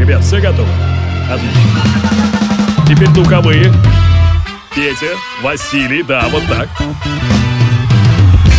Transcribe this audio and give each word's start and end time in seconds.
Ребят, 0.00 0.24
все 0.24 0.40
готовы? 0.40 0.70
Отлично. 1.30 1.60
Теперь 2.88 3.08
духовые. 3.08 3.70
Петя, 4.74 5.14
Василий, 5.42 6.02
да, 6.02 6.26
вот 6.30 6.42
так. 6.48 6.70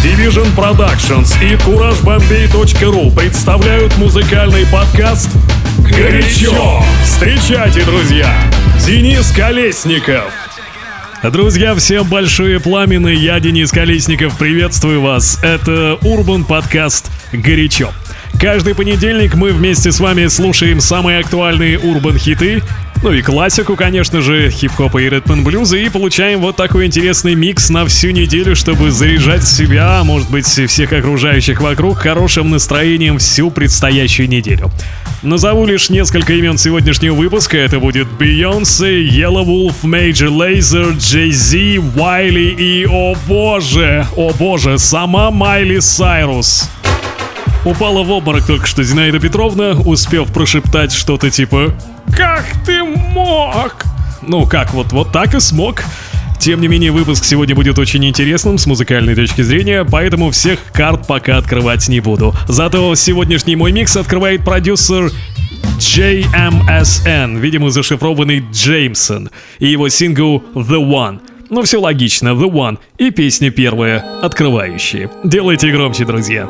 Division 0.04 0.56
Productions 0.56 1.34
и 1.44 1.56
CourageBombay.ru 1.56 3.16
представляют 3.16 3.98
музыкальный 3.98 4.68
подкаст 4.68 5.32
«Горячо». 5.80 6.84
Встречайте, 7.04 7.84
друзья, 7.86 8.32
Денис 8.86 9.32
Колесников. 9.32 10.32
Друзья, 11.24 11.74
всем 11.74 12.08
большое 12.08 12.60
пламя, 12.60 13.00
я 13.10 13.40
Денис 13.40 13.72
Колесников, 13.72 14.38
приветствую 14.38 15.02
вас. 15.02 15.40
Это 15.42 15.98
Урбан 16.04 16.44
подкаст 16.44 17.10
«Горячо». 17.34 17.92
Каждый 18.42 18.74
понедельник 18.74 19.36
мы 19.36 19.52
вместе 19.52 19.92
с 19.92 20.00
вами 20.00 20.26
слушаем 20.26 20.82
самые 20.82 21.20
актуальные 21.20 21.78
урбан-хиты, 21.78 22.64
ну 23.04 23.12
и 23.12 23.22
классику, 23.22 23.76
конечно 23.76 24.22
же, 24.22 24.50
хип-хопа 24.50 24.98
и 24.98 25.08
ритм 25.08 25.44
блюза, 25.44 25.78
и 25.78 25.90
получаем 25.90 26.42
вот 26.42 26.56
такой 26.56 26.88
интересный 26.88 27.36
микс 27.36 27.70
на 27.70 27.86
всю 27.86 28.10
неделю, 28.10 28.56
чтобы 28.56 28.90
заряжать 28.90 29.48
себя, 29.48 30.00
а 30.00 30.04
может 30.04 30.32
быть, 30.32 30.48
всех 30.48 30.92
окружающих 30.92 31.62
вокруг 31.62 32.00
хорошим 32.00 32.50
настроением 32.50 33.20
всю 33.20 33.52
предстоящую 33.52 34.28
неделю. 34.28 34.72
Назову 35.22 35.68
лишь 35.68 35.92
несколько 35.92 36.34
имен 36.34 36.58
сегодняшнего 36.58 37.14
выпуска. 37.14 37.60
Это 37.60 37.80
будет 37.80 38.08
Beyoncé, 38.20 39.08
Yellow 39.08 39.46
Wolf, 39.46 39.84
Major 39.84 40.30
Lazer, 40.30 40.96
Jay-Z, 40.98 41.78
Wiley 41.96 42.56
и, 42.56 42.88
о 42.88 43.16
боже, 43.28 44.08
о 44.16 44.32
боже, 44.34 44.80
сама 44.80 45.30
Майли 45.30 45.78
Сайрус. 45.78 46.68
Упала 47.64 48.02
в 48.02 48.10
обморок 48.10 48.48
только 48.48 48.66
что 48.66 48.84
Зинаида 48.84 49.20
Петровна, 49.20 49.72
успев 49.86 50.34
прошептать 50.34 50.92
что-то 50.92 51.30
типа 51.30 51.74
«Как 52.16 52.44
ты 52.66 52.84
мог?» 52.84 53.86
Ну 54.24 54.48
как, 54.48 54.74
вот, 54.74 54.92
вот 54.92 55.12
так 55.12 55.36
и 55.36 55.40
смог. 55.40 55.84
Тем 56.40 56.60
не 56.60 56.68
менее, 56.68 56.92
выпуск 56.92 57.24
сегодня 57.24 57.54
будет 57.54 57.78
очень 57.78 58.04
интересным 58.04 58.58
с 58.58 58.66
музыкальной 58.66 59.14
точки 59.14 59.44
зрения, 59.44 59.86
поэтому 59.86 60.32
всех 60.32 60.60
карт 60.74 61.06
пока 61.06 61.38
открывать 61.38 61.88
не 61.88 62.00
буду. 62.00 62.34
Зато 62.48 62.96
сегодняшний 62.96 63.56
мой 63.56 63.72
микс 63.72 63.96
открывает 63.96 64.44
продюсер 64.44 65.12
JMSN, 65.78 67.38
видимо 67.40 67.70
зашифрованный 67.70 68.44
Джеймсон, 68.52 69.30
и 69.60 69.68
его 69.68 69.88
сингл 69.90 70.44
The 70.56 70.84
One. 70.84 71.20
Ну 71.52 71.62
все 71.62 71.80
логично, 71.80 72.30
The 72.30 72.50
One, 72.50 72.80
и 72.98 73.12
песня 73.12 73.52
первая, 73.52 74.04
открывающая. 74.24 75.12
Делайте 75.24 75.72
громче, 75.72 76.06
друзья. 76.06 76.50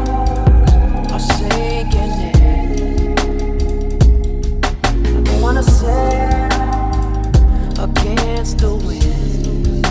against 7.79 8.59
the 8.59 8.75
wind. 8.75 9.87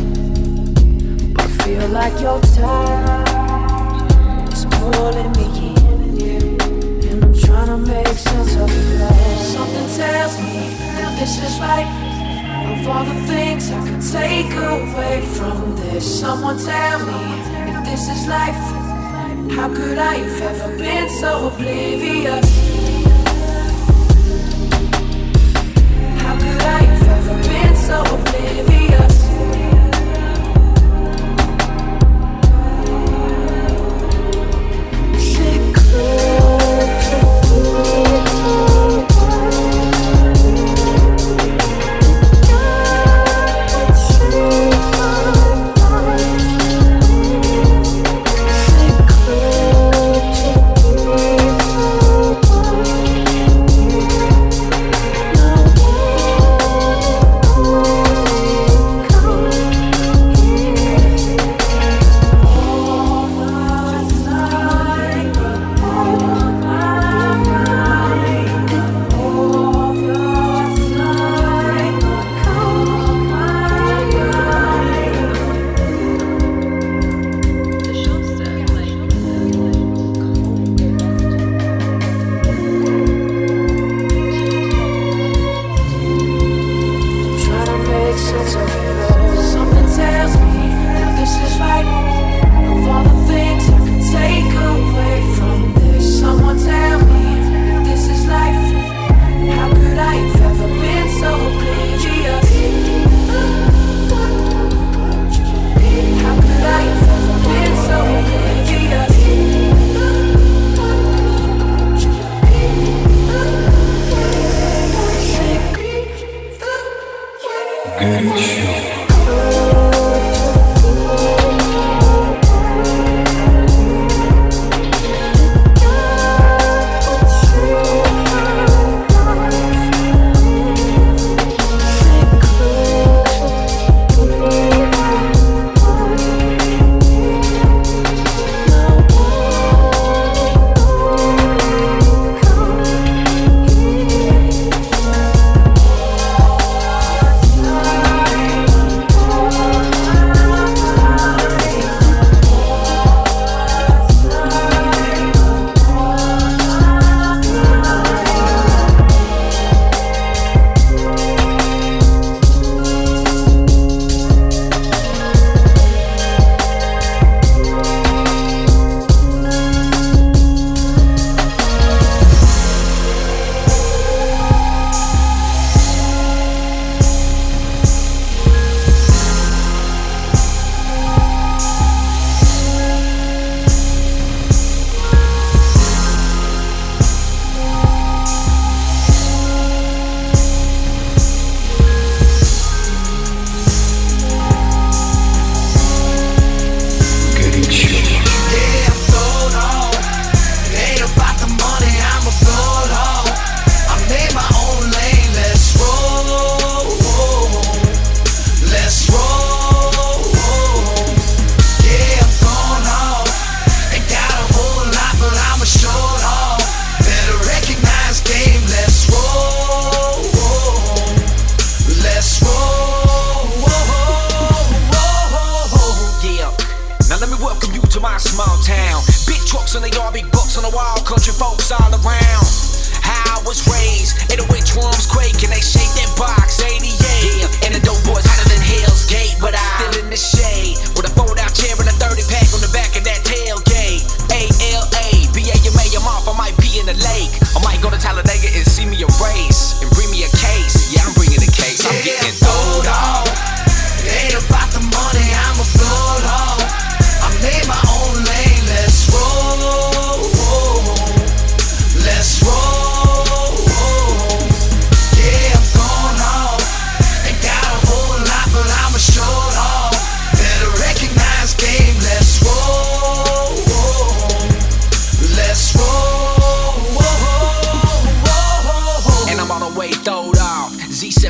I 1.38 1.46
feel 1.64 1.88
like 1.88 2.14
pulling 4.70 5.32
me 5.32 5.46
in, 6.30 6.60
and 7.08 7.24
I'm 7.24 7.34
trying 7.34 7.66
to 7.68 7.76
make 7.78 8.06
sense 8.06 8.54
of 8.56 8.70
it. 8.70 9.38
Something 9.38 9.88
tells 9.96 10.38
me 10.38 10.76
that 10.98 11.12
this 11.18 11.38
is 11.42 11.58
right. 11.60 11.88
Of 12.70 12.88
all 12.88 13.04
the 13.04 13.20
things 13.26 13.70
I 13.70 13.80
could 13.88 14.02
take 14.12 14.52
away 14.54 15.22
from 15.36 15.76
this, 15.76 16.20
someone 16.20 16.58
tell 16.58 16.98
me 17.04 17.22
if 17.70 17.84
this 17.84 18.08
is 18.08 18.26
life. 18.28 18.62
How 19.56 19.68
could 19.74 19.98
I 19.98 20.14
have 20.14 20.42
ever 20.42 20.78
been 20.78 21.08
so 21.08 21.48
oblivious? 21.48 22.69
so 27.90 28.29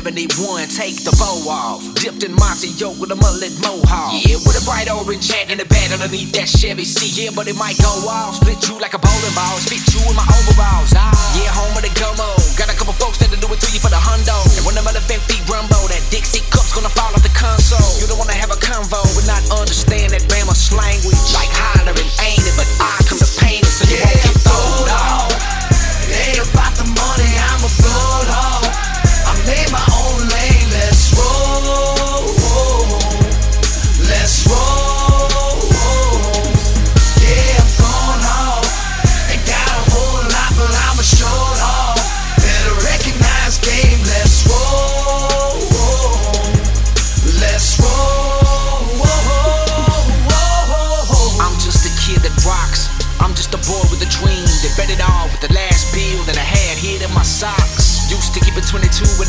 Z71, 0.01 0.65
take 0.73 0.97
the 1.05 1.13
bow 1.21 1.45
off. 1.45 1.85
Dipped 2.01 2.25
in 2.25 2.33
Mossy 2.33 2.73
Oak 2.81 2.97
with 2.97 3.13
a 3.13 3.19
mullet 3.21 3.53
mohawk. 3.61 4.17
Yeah, 4.25 4.41
with 4.41 4.57
a 4.57 4.63
bright 4.65 4.89
orange 4.89 5.29
hat 5.29 5.53
and 5.53 5.61
a 5.61 5.67
bed 5.69 5.93
underneath 5.93 6.33
that 6.33 6.49
Chevy 6.49 6.85
C. 6.85 7.05
Yeah, 7.13 7.29
but 7.37 7.45
it 7.45 7.53
might 7.53 7.77
go 7.77 7.93
off. 8.09 8.41
Split 8.41 8.57
you 8.65 8.81
like 8.81 8.97
a 8.97 9.01
bowling 9.01 9.35
ball. 9.37 9.61
Spit 9.61 9.85
you 9.93 10.01
in 10.09 10.17
my 10.17 10.25
overalls. 10.25 10.97
Ah, 10.97 11.13
yeah, 11.37 11.53
home 11.53 11.77
of 11.77 11.85
the 11.85 11.93
gummo. 11.93 12.33
Got 12.57 12.73
a 12.73 12.75
couple 12.77 12.97
folks 12.97 13.21
that'll 13.21 13.37
do 13.37 13.45
it 13.53 13.61
to 13.61 13.69
you 13.69 13.77
for 13.77 13.93
the 13.93 14.01
hundo. 14.01 14.33
And 14.57 14.65
when 14.65 14.73
the 14.73 14.81
elephant 14.81 15.21
feet 15.29 15.45
rumbo, 15.45 15.77
that 15.93 16.01
Dixie 16.09 16.41
cup's 16.49 16.73
gonna 16.73 16.89
fall 16.89 17.13
off 17.13 17.21
the 17.21 17.33
console. 17.37 17.85
You 18.01 18.09
don't 18.09 18.17
wanna 18.17 18.37
have 18.37 18.49
a 18.49 18.57
convo 18.57 19.05
but 19.13 19.25
not 19.29 19.45
understand 19.53 20.17
that 20.17 20.25
Bama 20.25 20.57
language. 20.73 21.21
Like 21.37 21.53
hollering, 21.53 22.09
ain't 22.25 22.41
it? 22.41 22.55
But 22.57 22.65
I 22.81 22.97
come 23.05 23.21
to 23.21 23.29
paint 23.37 23.61
it 23.61 23.73
so 23.73 23.85
you 23.85 24.01
won't 24.01 24.17
get 24.17 24.37
throwed 24.41 24.89
off. 24.97 25.29
Ain't 26.09 26.41
about 26.41 26.73
the 26.73 26.89
money, 26.89 27.29
I'm 27.37 27.61
a 27.61 27.69
off. 28.33 28.65
I 29.29 29.33
made 29.45 29.71
my 29.71 29.90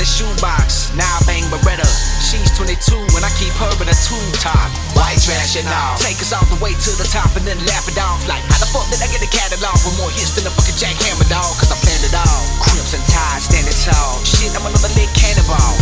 the 0.03 0.11
shoebox. 0.11 0.91
Now 0.99 1.07
I 1.07 1.23
bang 1.31 1.47
Beretta. 1.47 1.87
She's 2.19 2.51
22 2.59 2.75
and 3.15 3.23
I 3.23 3.31
keep 3.39 3.55
her 3.63 3.71
in 3.79 3.87
a 3.87 3.95
tube 3.95 4.35
top. 4.43 4.67
White 4.99 5.23
trash 5.23 5.55
and 5.55 5.71
all. 5.71 5.95
Take 6.03 6.19
us 6.19 6.35
all 6.35 6.43
the 6.51 6.59
way 6.59 6.75
to 6.75 6.91
the 6.99 7.07
top 7.07 7.31
and 7.39 7.47
then 7.47 7.55
laugh 7.71 7.87
it 7.87 7.95
off. 8.03 8.27
Like, 8.27 8.43
how 8.51 8.59
the 8.59 8.67
fuck 8.75 8.83
did 8.91 8.99
I 8.99 9.07
get 9.15 9.23
a 9.23 9.31
catalog 9.31 9.79
with 9.87 9.95
more 10.03 10.11
hits 10.11 10.35
than 10.35 10.43
a 10.43 10.53
fucking 10.59 10.75
jackhammer 10.75 11.23
dog? 11.31 11.47
Cause 11.55 11.71
I 11.71 11.79
planned 11.79 12.03
it 12.03 12.19
all. 12.19 12.43
Crips 12.67 12.99
and 12.99 13.05
ties, 13.07 13.47
standing 13.47 13.79
tall. 13.87 14.19
Shit, 14.27 14.51
I'm 14.59 14.67
another 14.67 14.91
lit 14.99 15.07
cannonball. 15.15 15.75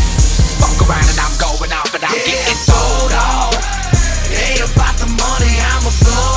Fuck 0.61 0.76
around 0.84 1.08
and 1.08 1.16
I'm 1.16 1.34
going 1.40 1.73
off 1.73 1.88
and 1.96 2.05
I'm 2.05 2.12
Yeah, 2.12 2.28
getting 2.28 2.61
sold 2.61 3.16
off. 3.16 3.56
ain't 4.37 4.61
about 4.69 5.00
the 5.00 5.08
money, 5.08 5.55
I'm 5.64 5.88
a 5.88 5.93
float 5.96 6.29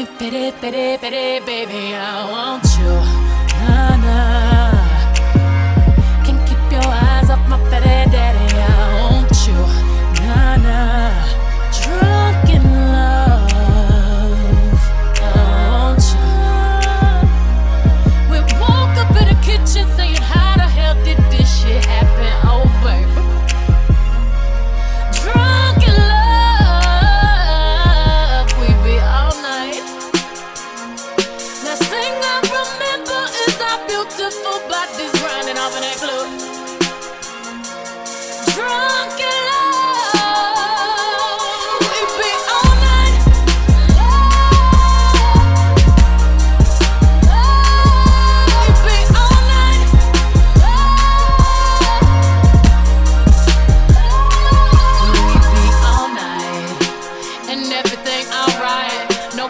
me 0.00 0.06
pity, 0.18 0.52
pity, 0.60 0.96
pity, 0.98 1.40
baby. 1.44 1.94
I 1.94 2.30
want 2.32 2.64
you. 2.78 2.94
Nah, 3.60 3.96
nah. 4.04 4.72
Can't 6.24 6.40
keep 6.48 6.62
your 6.72 6.86
eyes 6.86 7.28
off 7.30 7.42
my 7.48 7.58
pity, 7.70 8.10
daddy. 8.10 8.39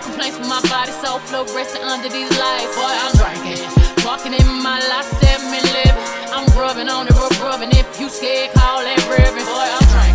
Complaints 0.03 0.39
with 0.39 0.49
my 0.49 0.61
body, 0.69 0.93
so 0.93 1.19
fluorescent 1.29 1.85
under 1.85 2.09
these 2.09 2.31
lights. 2.39 2.75
Boy, 2.75 2.91
I'm 2.91 3.15
drinking, 3.21 3.63
walking 4.05 4.35
in 4.35 4.49
my 4.63 4.81
last 4.91 5.11
seven 5.21 5.51
living. 5.53 5.95
I'm 6.33 6.47
rubbing 6.57 6.89
on 6.89 7.07
it, 7.07 7.15
rub 7.15 7.33
rubbing. 7.41 7.71
If 7.73 8.01
you 8.01 8.09
scared, 8.09 8.53
call 8.55 8.81
that 8.83 9.01
ribbon. 9.07 9.45
Boy, 9.45 9.69
I'm 9.77 9.87
drinking, 9.95 10.10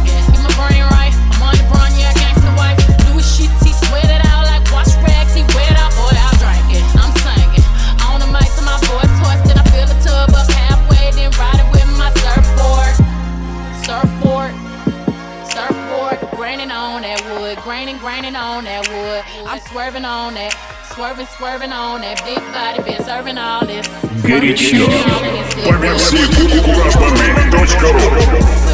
on 18.55 18.63
that 18.63 18.88
wood. 18.88 19.24
I'm 19.45 19.59
swerving 19.59 20.05
on 20.05 20.33
that, 20.35 20.53
swerving, 20.93 21.27
swerving 21.38 21.74
on 21.74 22.01
that. 22.01 22.24
Big 22.24 22.39
body 22.55 22.81
been 22.83 23.03
serving 23.03 23.38
all 23.38 23.65
this. 23.65 23.85
get 24.25 24.43
it 24.43 24.57
все, 24.57 24.88
кукураж 26.62 26.95
бамбей, 26.95 27.51
дочь 27.51 27.75
корова. 27.75 28.64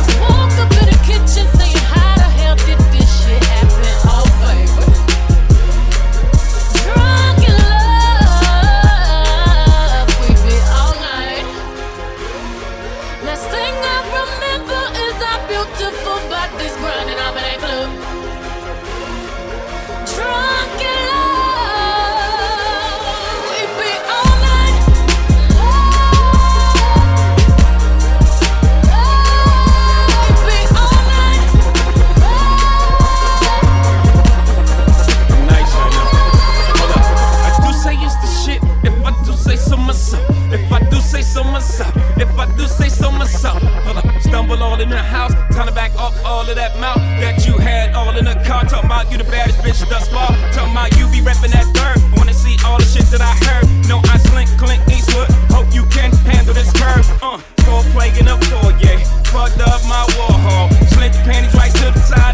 All 44.81 44.87
in 44.87 44.89
the 44.89 44.97
house, 44.97 45.33
to 45.53 45.71
back 45.73 45.91
up 45.97 46.13
all 46.25 46.41
of 46.41 46.55
that 46.55 46.73
mouth 46.79 46.97
that 47.21 47.45
you 47.45 47.53
had 47.57 47.93
all 47.93 48.15
in 48.17 48.25
the 48.25 48.33
car. 48.45 48.63
Talking 48.65 48.89
about 48.89 49.11
you 49.11 49.17
the 49.17 49.23
baddest 49.25 49.59
bitch 49.59 49.87
thus 49.89 50.07
far. 50.09 50.29
Talking 50.53 50.71
about 50.73 50.97
you 50.97 51.05
be 51.13 51.21
reppin' 51.21 51.51
that 51.53 51.67
third. 51.77 52.01
Wanna 52.17 52.33
see 52.33 52.57
all 52.65 52.77
the 52.77 52.85
shit 52.85 53.05
that 53.13 53.21
I 53.21 53.33
heard. 53.45 53.65
No, 53.87 54.01
I 54.09 54.17
slink, 54.17 54.49
Clint 54.57 54.81
Eastwood. 54.89 55.29
Hope 55.53 55.69
you 55.73 55.85
can 55.85 56.11
handle 56.25 56.53
this 56.53 56.71
curve. 56.73 57.05
Uh, 57.21 57.37
four 57.65 57.83
plague 57.93 58.17
in 58.17 58.25
the 58.25 58.37
foyer. 58.49 58.97
Fucked 59.29 59.61
up 59.61 59.81
my 59.85 60.01
Warhol. 60.17 60.69
Slint 60.89 61.13
the 61.13 61.21
panties 61.29 61.53
right 61.53 61.71
to 61.71 61.91
the 61.93 61.99
side. 61.99 62.30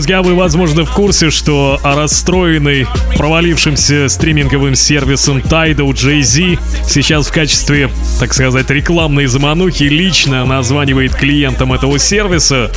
Друзья, 0.00 0.22
вы, 0.22 0.34
возможно, 0.34 0.86
в 0.86 0.90
курсе, 0.92 1.28
что 1.28 1.78
расстроенный 1.84 2.86
провалившимся 3.18 4.08
стриминговым 4.08 4.74
сервисом 4.74 5.40
Tidal 5.40 5.92
Jay-Z 5.92 6.58
сейчас 6.88 7.26
в 7.26 7.32
качестве, 7.34 7.90
так 8.18 8.32
сказать, 8.32 8.70
рекламной 8.70 9.26
заманухи 9.26 9.82
лично 9.82 10.46
названивает 10.46 11.14
клиентам 11.14 11.74
этого 11.74 11.98
сервиса, 11.98 12.70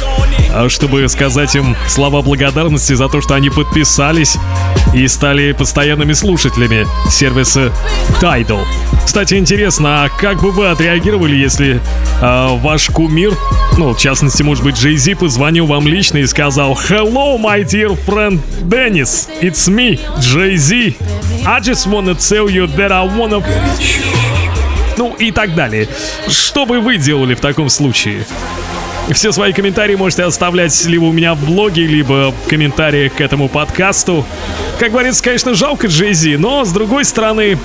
а, 0.53 0.67
чтобы 0.67 1.07
сказать 1.07 1.55
им 1.55 1.77
слова 1.87 2.21
благодарности 2.21 2.91
за 2.91 3.07
то, 3.07 3.21
что 3.21 3.35
они 3.35 3.49
подписались 3.49 4.35
и 4.93 5.07
стали 5.07 5.53
постоянными 5.53 6.11
слушателями 6.11 6.85
сервиса 7.09 7.71
Tidal. 8.21 8.65
Кстати, 9.05 9.35
интересно, 9.35 10.03
а 10.03 10.09
как 10.09 10.41
бы 10.41 10.51
вы 10.51 10.67
отреагировали, 10.67 11.37
если 11.37 11.79
а, 12.21 12.57
ваш 12.57 12.87
кумир, 12.87 13.33
ну, 13.77 13.93
в 13.93 13.97
частности, 13.97 14.43
может 14.43 14.63
быть, 14.63 14.75
Jay-Z 14.75 15.15
позвонил 15.15 15.65
вам 15.65 15.87
лично 15.87 16.17
и 16.19 16.27
сказал 16.27 16.73
«Hello, 16.73 17.13
my 17.37 17.63
dear 17.63 17.95
friend 17.95 18.39
Dennis, 18.69 19.27
it's 19.41 19.67
me, 19.69 19.97
Jay-Z. 20.19 20.95
I 21.45 21.59
just 21.59 21.87
wanna 21.87 22.15
tell 22.15 22.49
you 22.49 22.67
that 22.67 22.91
I 22.91 23.03
wanna...» 23.17 23.41
Ну 24.97 25.15
и 25.15 25.31
так 25.31 25.55
далее. 25.55 25.87
Что 26.27 26.65
бы 26.65 26.79
вы 26.79 26.97
делали 26.97 27.33
в 27.33 27.39
таком 27.39 27.69
случае? 27.69 28.25
Все 29.11 29.31
свои 29.31 29.51
комментарии 29.51 29.95
можете 29.95 30.23
оставлять 30.23 30.85
либо 30.85 31.05
у 31.05 31.11
меня 31.11 31.35
в 31.35 31.45
блоге, 31.45 31.85
либо 31.85 32.31
в 32.31 32.47
комментариях 32.47 33.13
к 33.13 33.21
этому 33.21 33.49
подкасту. 33.49 34.25
Как 34.79 34.91
говорится, 34.91 35.21
конечно, 35.21 35.53
жалко 35.53 35.87
Джейзи, 35.87 36.35
но 36.35 36.63
с 36.63 36.71
другой 36.71 37.03
стороны, 37.05 37.57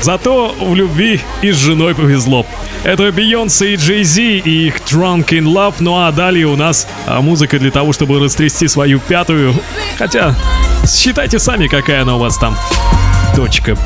зато 0.00 0.54
в 0.58 0.74
любви 0.74 1.20
и 1.42 1.50
с 1.50 1.56
женой 1.56 1.94
повезло. 1.94 2.46
Это 2.84 3.10
Бейонсе 3.10 3.74
и 3.74 3.76
Джейзи 3.76 4.42
и 4.44 4.66
их 4.68 4.76
Drunk 4.80 5.28
in 5.30 5.44
Love, 5.44 5.76
ну 5.80 5.98
а 5.98 6.12
далее 6.12 6.46
у 6.46 6.56
нас 6.56 6.86
а, 7.06 7.20
музыка 7.20 7.58
для 7.58 7.70
того, 7.70 7.92
чтобы 7.92 8.20
растрясти 8.20 8.68
свою 8.68 9.00
пятую. 9.00 9.54
Хотя, 9.98 10.34
считайте 10.86 11.38
сами, 11.38 11.66
какая 11.66 12.02
она 12.02 12.16
у 12.16 12.18
вас 12.18 12.38
там. 12.38 12.56
Точка. 13.34 13.76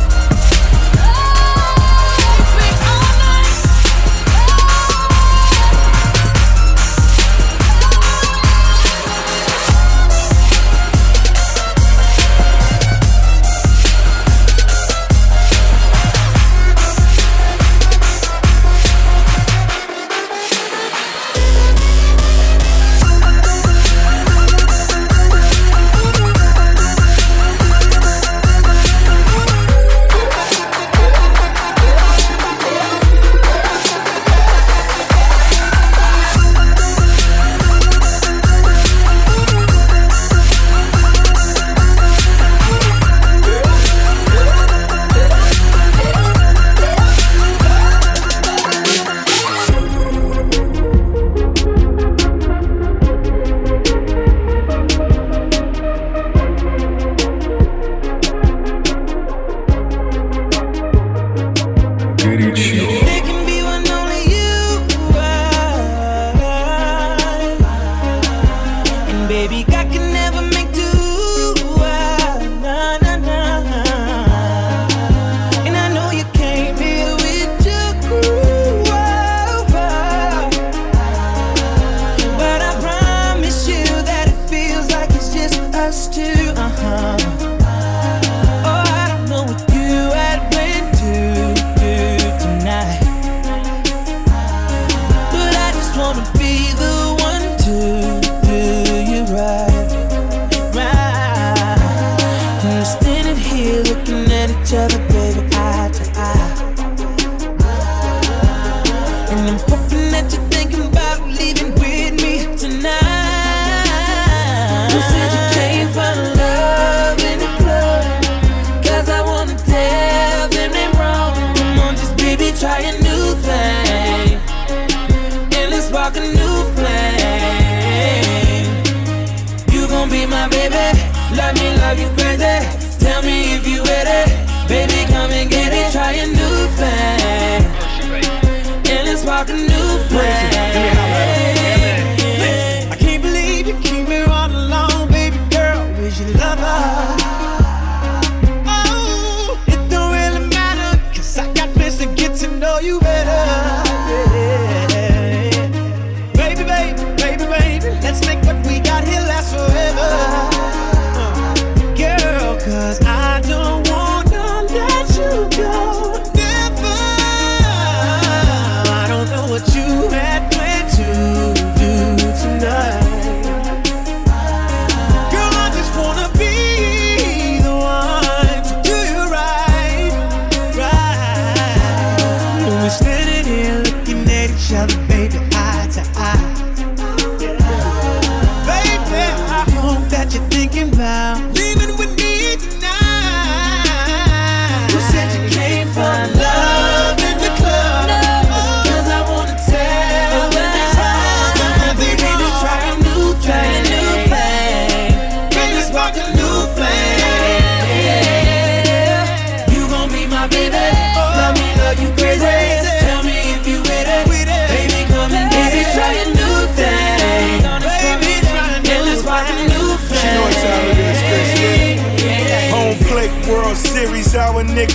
A 139.51 139.57
new 139.57 139.99
flame. 140.09 140.58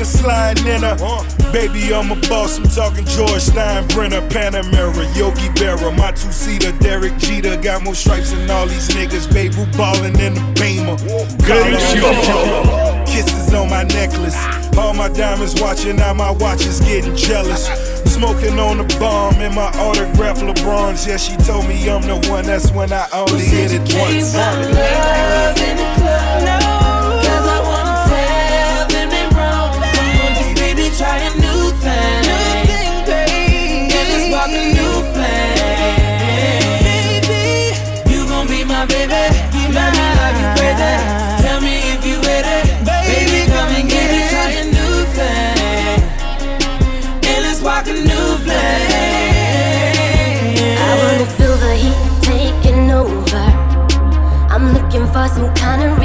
A 0.04 0.06
sliding 0.06 0.68
in 0.68 0.84
her. 0.84 0.96
Baby, 1.52 1.94
I'm 1.94 2.12
a 2.12 2.16
boss, 2.28 2.58
I'm 2.58 2.66
talking 2.66 3.06
George 3.06 3.44
Steinbrenner, 3.50 4.28
Panamera, 4.30 5.04
Yogi 5.16 5.48
Berra, 5.60 5.96
my 5.98 6.12
two 6.12 6.32
seater, 6.32 6.72
Derek 6.80 7.18
Jeter. 7.18 7.56
Got 7.58 7.84
more 7.84 7.96
stripes 7.96 8.32
than 8.32 8.50
all 8.50 8.68
these 8.68 8.90
niggas, 8.90 9.32
baby, 9.34 9.56
ballin' 9.78 10.20
in 10.20 10.34
the 10.36 10.44
Beamer. 10.60 10.98
Kisses 13.06 13.54
on 13.54 13.70
my 13.70 13.84
necklace. 13.84 14.38
All 14.78 14.94
my 14.94 15.10
diamonds 15.10 15.62
watching, 15.62 15.96
now 15.98 16.14
my 16.14 16.32
watch 16.32 16.66
is 16.66 16.80
getting 16.82 17.16
jealous. 17.16 17.68
Smoking 18.06 18.60
on 18.60 18.78
the 18.78 18.98
bomb 19.00 19.40
in 19.42 19.56
my 19.56 19.70
autograph 19.80 20.40
LeBron's. 20.40 21.06
Yeah, 21.08 21.18
she 21.18 21.36
told 21.38 21.68
me 21.68 21.90
I'm 21.90 22.02
the 22.02 22.18
one, 22.30 22.46
that's 22.46 22.72
when 22.72 22.92
I 22.92 23.08
only 23.14 23.46
hit 23.46 23.72
it 23.72 23.82
once. 23.96 24.34
Some 55.28 55.54
kind 55.56 55.84
of 55.84 56.03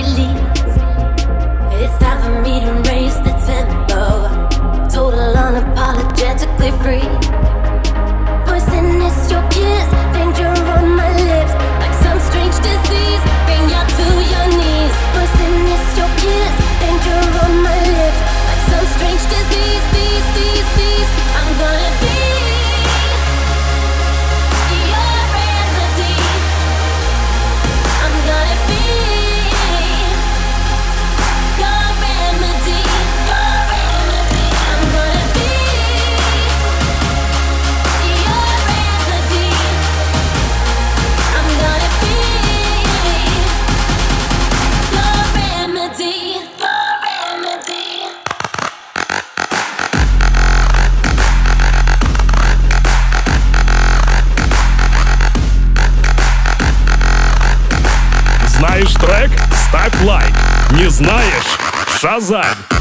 Не 60.78 60.88
знаешь? 60.88 61.58
Шазам. 61.98 62.77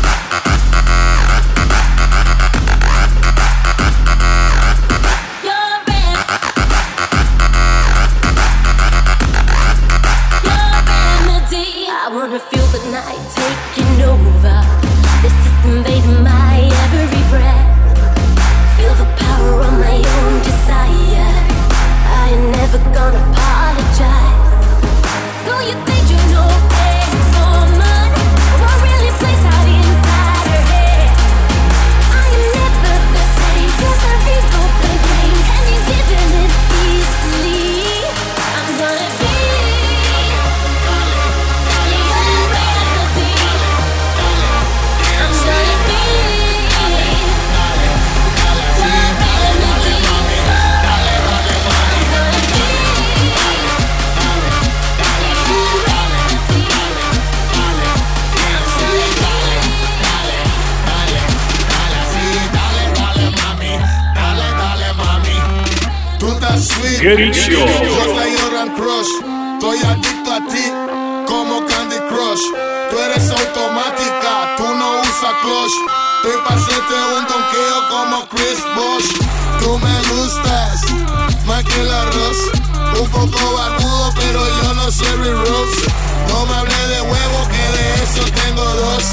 Tengo 88.58 88.74
dos. 88.74 89.04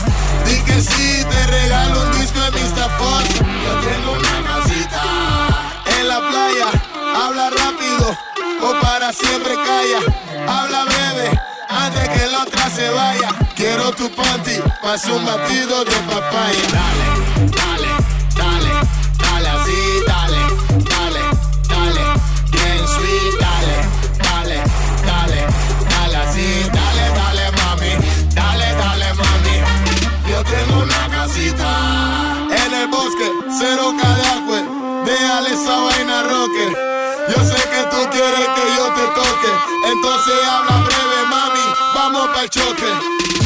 Di 0.47 0.57
que 0.63 0.81
sí, 0.81 1.25
te 1.29 1.47
regalo 1.47 2.03
un 2.03 2.21
disco 2.21 2.41
de 2.41 2.51
Mr. 2.51 2.91
Fox. 2.99 3.25
Yo 3.39 3.73
tengo 3.89 4.13
una 4.13 4.37
casita 4.49 5.03
en 5.99 6.09
la 6.09 6.19
playa. 6.21 6.69
Habla 7.25 7.51
rápido 7.51 8.17
o 8.63 8.81
para 8.81 9.13
siempre 9.13 9.55
calla. 9.55 10.01
Habla 10.49 10.85
breve 10.85 11.41
antes 11.69 12.09
que 12.09 12.27
la 12.27 12.43
otra 12.43 12.71
se 12.71 12.89
vaya. 12.91 13.29
Quiero 13.55 13.93
tu 13.93 14.11
panty, 14.11 14.61
pase 14.83 15.13
un 15.13 15.25
batido 15.25 15.85
de 15.85 15.97
papaya. 16.11 17.54
Tengo 30.45 30.83
una 30.83 31.09
casita 31.11 32.47
en 32.51 32.75
el 32.75 32.89
bosque, 32.89 33.31
cero 33.59 33.95
cadafue, 34.01 34.65
déjale 35.05 35.51
esa 35.55 35.77
vaina 35.81 36.23
rocker. 36.23 36.95
Yo 37.27 37.43
sé 37.43 37.55
que 37.55 37.83
tú 37.91 38.11
quieres 38.13 38.49
que 38.55 38.65
yo 38.77 38.87
te 38.93 39.07
toque, 39.15 39.51
entonces 39.91 40.35
habla 40.47 40.85
breve 40.85 41.21
mami, 41.31 41.61
vamos 41.95 42.29
pa'l 42.35 42.51
choque. 42.51 42.91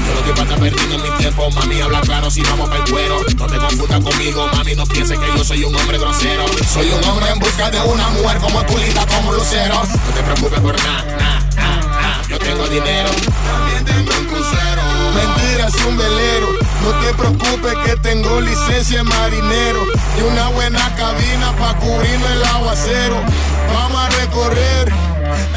Yo 0.06 0.14
lo 0.14 0.24
que 0.24 0.32
pasa 0.32 0.56
perdiendo 0.56 0.98
mi 0.98 1.11
tiempo, 1.18 1.48
mami, 1.52 1.80
habla 1.80 2.00
claro 2.00 2.28
si 2.30 2.42
vamos 2.42 2.68
pa'l 2.68 2.84
cuero. 2.90 3.20
No 3.37 3.46
te 3.46 3.56
confundas 3.56 4.02
conmigo, 4.02 4.48
mami, 4.52 4.74
no 4.74 4.84
pienses 4.87 5.16
que 5.16 5.26
yo 5.37 5.44
soy 5.44 5.62
un 5.62 5.76
hombre 5.76 5.96
grosero. 5.98 6.44
Soy 6.72 6.90
un 6.90 7.04
hombre 7.04 7.30
en 7.30 7.38
busca 7.38 7.70
de 7.70 7.80
una 7.82 8.08
mujer 8.08 8.38
como 8.38 8.64
tú, 8.66 8.76
linda 8.78 9.06
como 9.06 9.32
lucero. 9.32 9.76
No 9.76 10.12
te 10.12 10.22
preocupes 10.22 10.61
por 10.61 10.76
nada, 10.82 11.04
nada, 11.16 11.40
nada, 11.54 12.00
nada. 12.00 12.22
Yo 12.28 12.38
tengo 12.38 12.66
dinero, 12.66 13.11
también 13.46 13.84
tengo 13.84 14.11
un 14.18 14.26
crucero. 14.26 14.82
Mentira, 15.14 15.68
es 15.68 15.84
un 15.84 15.96
velero. 15.96 16.58
No 16.82 16.90
te 17.00 17.14
preocupes 17.14 17.74
que 17.84 17.96
tengo 17.96 18.40
licencia 18.40 18.98
de 18.98 19.04
marinero 19.04 19.84
y 20.18 20.22
una 20.22 20.48
buena 20.48 20.94
cabina 20.96 21.52
pa' 21.58 21.74
cubrirme 21.76 22.32
el 22.32 22.44
aguacero. 22.44 23.16
Vamos 23.74 24.00
a 24.00 24.08
recorrer 24.10 24.92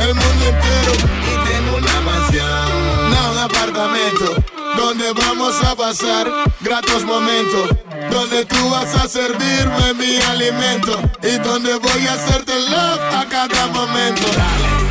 el 0.01 0.15
mundo 0.15 0.45
entero 0.45 0.93
y 0.93 1.49
tengo 1.49 1.77
una 1.77 2.01
mansión, 2.01 3.11
no 3.11 3.31
un 3.31 3.37
apartamento. 3.37 4.51
Donde 4.75 5.11
vamos 5.11 5.55
a 5.65 5.75
pasar 5.75 6.31
gratos 6.61 7.03
momentos 7.03 7.69
Donde 8.09 8.45
tú 8.45 8.69
vas 8.69 8.95
a 8.95 9.07
servirme 9.07 9.93
mi 9.95 10.17
alimento 10.17 10.97
Y 11.21 11.37
donde 11.39 11.75
voy 11.75 12.07
a 12.07 12.13
hacerte 12.13 12.53
love 12.69 13.01
a 13.13 13.25
cada 13.29 13.67
momento 13.67 14.90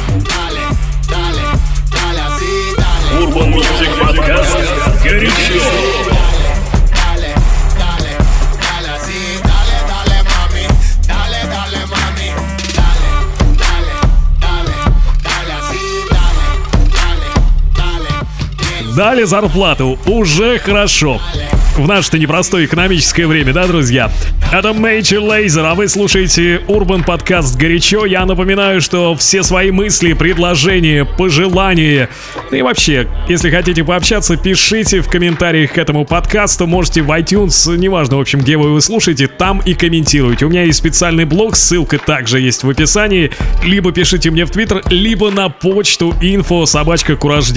Urban 3.20 3.50
Music 3.50 3.90
Podcast 4.00 5.04
«Горячо». 5.04 5.60
Дали 18.96 19.24
зарплату, 19.24 19.98
уже 20.06 20.58
хорошо. 20.58 21.20
В 21.76 21.86
наше-то 21.86 22.18
непростое 22.18 22.64
экономическое 22.66 23.26
время, 23.26 23.52
да, 23.52 23.66
друзья? 23.66 24.10
Это 24.52 24.72
Мэйчи 24.72 25.14
Лейзер, 25.14 25.64
а 25.64 25.74
вы 25.74 25.88
слушаете 25.88 26.60
Урбан 26.66 27.04
Подкаст 27.04 27.56
«Горячо». 27.56 28.04
Я 28.04 28.26
напоминаю, 28.26 28.80
что 28.80 29.14
все 29.14 29.42
свои 29.42 29.70
мысли, 29.70 30.12
предложения, 30.12 31.04
пожелания 31.04 32.08
и 32.52 32.62
вообще, 32.62 33.08
если 33.28 33.50
хотите 33.50 33.84
пообщаться, 33.84 34.36
пишите 34.36 35.00
в 35.00 35.08
комментариях 35.08 35.72
к 35.72 35.78
этому 35.78 36.04
подкасту. 36.04 36.66
Можете 36.66 37.02
в 37.02 37.10
iTunes, 37.10 37.76
неважно, 37.76 38.16
в 38.16 38.20
общем, 38.20 38.40
где 38.40 38.56
вы 38.56 38.68
его 38.68 38.80
слушаете, 38.80 39.28
там 39.28 39.60
и 39.64 39.74
комментируйте. 39.74 40.46
У 40.46 40.48
меня 40.48 40.64
есть 40.64 40.78
специальный 40.78 41.24
блог, 41.24 41.56
ссылка 41.56 41.98
также 41.98 42.40
есть 42.40 42.64
в 42.64 42.70
описании. 42.70 43.30
Либо 43.64 43.92
пишите 43.92 44.30
мне 44.30 44.44
в 44.44 44.50
Твиттер, 44.50 44.82
либо 44.90 45.30
на 45.30 45.48
почту 45.48 46.14
info 46.20 46.66
собачка 46.66 47.16
кураж. 47.16 47.50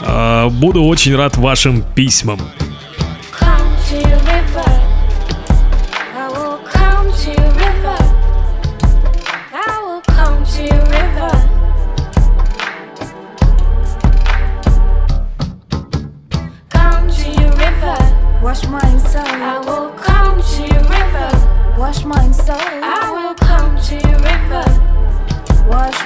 А, 0.00 0.48
буду 0.48 0.82
очень 0.84 1.14
рад 1.14 1.36
вашим 1.36 1.84
письмам. 1.94 2.40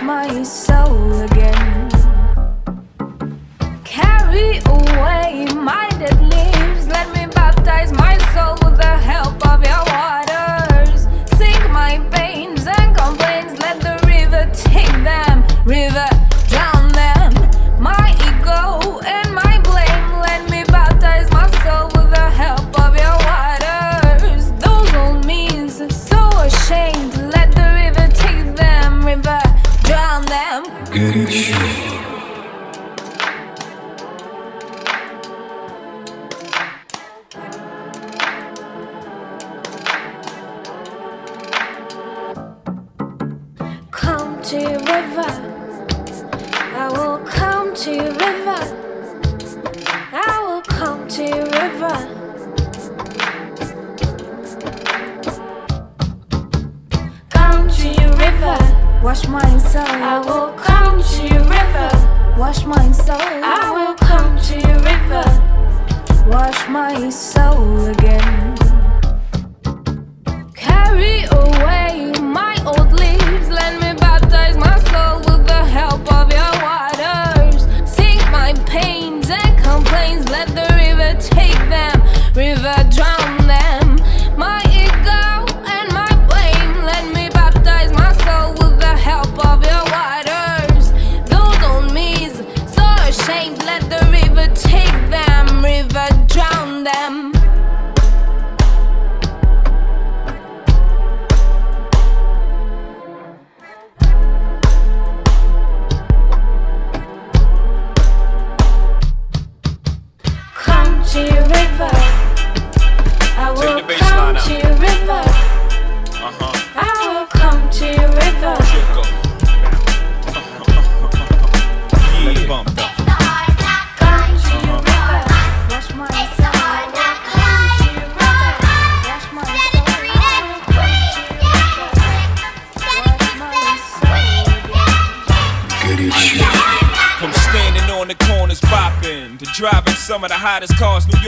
My 0.08 0.42
soul 0.42 1.20
again. 1.20 1.90
Carry 3.84 4.58
away 4.64 5.44
my 5.52 5.86
dead 5.98 6.18
leaves. 6.32 6.88
Let 6.88 7.14
me 7.14 7.26
baptize 7.26 7.92
my 7.92 8.16
soul 8.32 8.54
with 8.64 8.78
the 8.78 8.96
help 8.96 9.46
of 9.46 9.62
your 9.62 9.84
waters. 9.92 10.17
To 44.48 44.58
your 44.58 44.78
river. 44.78 45.30
I 46.74 46.88
will 46.96 47.18
come 47.26 47.74
to 47.74 47.94
your 47.94 48.12
river. 48.14 48.60
I 50.10 50.42
will 50.46 50.62
come 50.62 51.06
to 51.06 51.22
your 51.22 51.44
river. 51.60 51.96
Come 57.28 57.68
to 57.68 57.88
your 57.88 58.12
river. 58.16 58.58
Wash 59.04 59.28
my 59.28 59.58
soul. 59.58 59.84
I 59.84 60.18
will 60.24 60.54
come 60.54 61.02
to 61.02 61.22
your 61.26 61.44
river. 61.44 61.90
Wash 62.38 62.64
my 62.64 62.90
soul. 62.92 63.20
I 63.20 63.70
will 63.76 63.96
come 63.96 64.40
to 64.48 64.54
your 64.66 64.80
river. 64.80 65.26
Wash 66.26 66.66
my 66.70 67.10
soul 67.10 67.84
again. 67.84 68.56
Carry 70.54 71.24
away 71.24 72.17
baptize 74.28 74.56
my 74.56 74.78
soul 74.90 75.18
with 75.20 75.46
the 75.46 75.64
help 75.64 76.12
of 76.12 76.30
your 76.30 76.62
waters. 76.62 76.77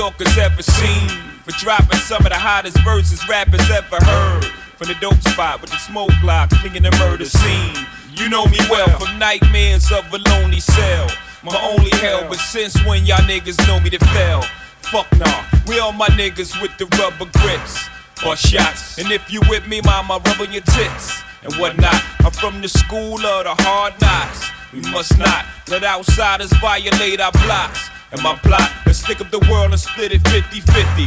Yorkers 0.01 0.39
ever 0.39 0.63
seen. 0.63 1.11
For 1.45 1.53
dropping 1.61 1.99
some 1.99 2.25
of 2.25 2.33
the 2.33 2.39
hottest 2.39 2.79
verses 2.85 3.21
rappers 3.29 3.71
ever 3.71 4.03
heard. 4.03 4.45
From 4.81 4.89
the 4.89 4.97
dope 4.99 5.21
spot 5.29 5.61
with 5.61 5.69
the 5.69 5.77
smoke 5.77 6.09
block, 6.23 6.49
clinging 6.49 6.85
the 6.85 6.91
murder 6.93 7.27
scene. 7.27 7.77
You 8.09 8.31
know 8.31 8.47
me 8.47 8.57
well 8.71 8.89
from 8.99 9.19
nightmares 9.19 9.93
of 9.93 10.09
a 10.09 10.17
lonely 10.31 10.61
cell. 10.61 11.07
My 11.43 11.53
only 11.69 11.91
hell, 12.01 12.25
but 12.31 12.39
since 12.39 12.83
when 12.87 13.05
y'all 13.05 13.21
niggas 13.29 13.61
know 13.69 13.79
me 13.79 13.91
to 13.91 13.99
fail? 14.17 14.41
Fuck 14.89 15.07
nah, 15.19 15.45
we 15.69 15.79
all 15.81 15.93
my 15.93 16.09
niggas 16.17 16.57
with 16.63 16.73
the 16.79 16.87
rubber 16.97 17.31
grips 17.37 17.77
or 18.25 18.37
shots. 18.37 18.97
And 18.97 19.13
if 19.13 19.31
you 19.31 19.43
with 19.51 19.69
me, 19.69 19.83
mama, 19.85 20.19
rub 20.25 20.41
on 20.41 20.51
your 20.51 20.63
tits 20.63 21.23
and 21.43 21.53
whatnot. 21.57 22.01
I'm 22.25 22.33
from 22.33 22.63
the 22.63 22.69
school 22.69 23.21
of 23.21 23.45
the 23.45 23.55
hard 23.65 24.01
knocks. 24.01 24.49
We 24.73 24.81
must 24.93 25.19
not 25.19 25.45
let 25.69 25.85
outsiders 25.85 26.53
violate 26.55 27.21
our 27.21 27.33
blocks. 27.33 27.91
And 28.13 28.23
my 28.23 28.35
plot 28.37 28.71
is 28.87 29.03
stick 29.03 29.21
up 29.21 29.31
the 29.31 29.39
world 29.51 29.71
and 29.71 29.81
split 29.81 30.13
it 30.13 30.27
50 30.29 30.61
50. 30.61 31.05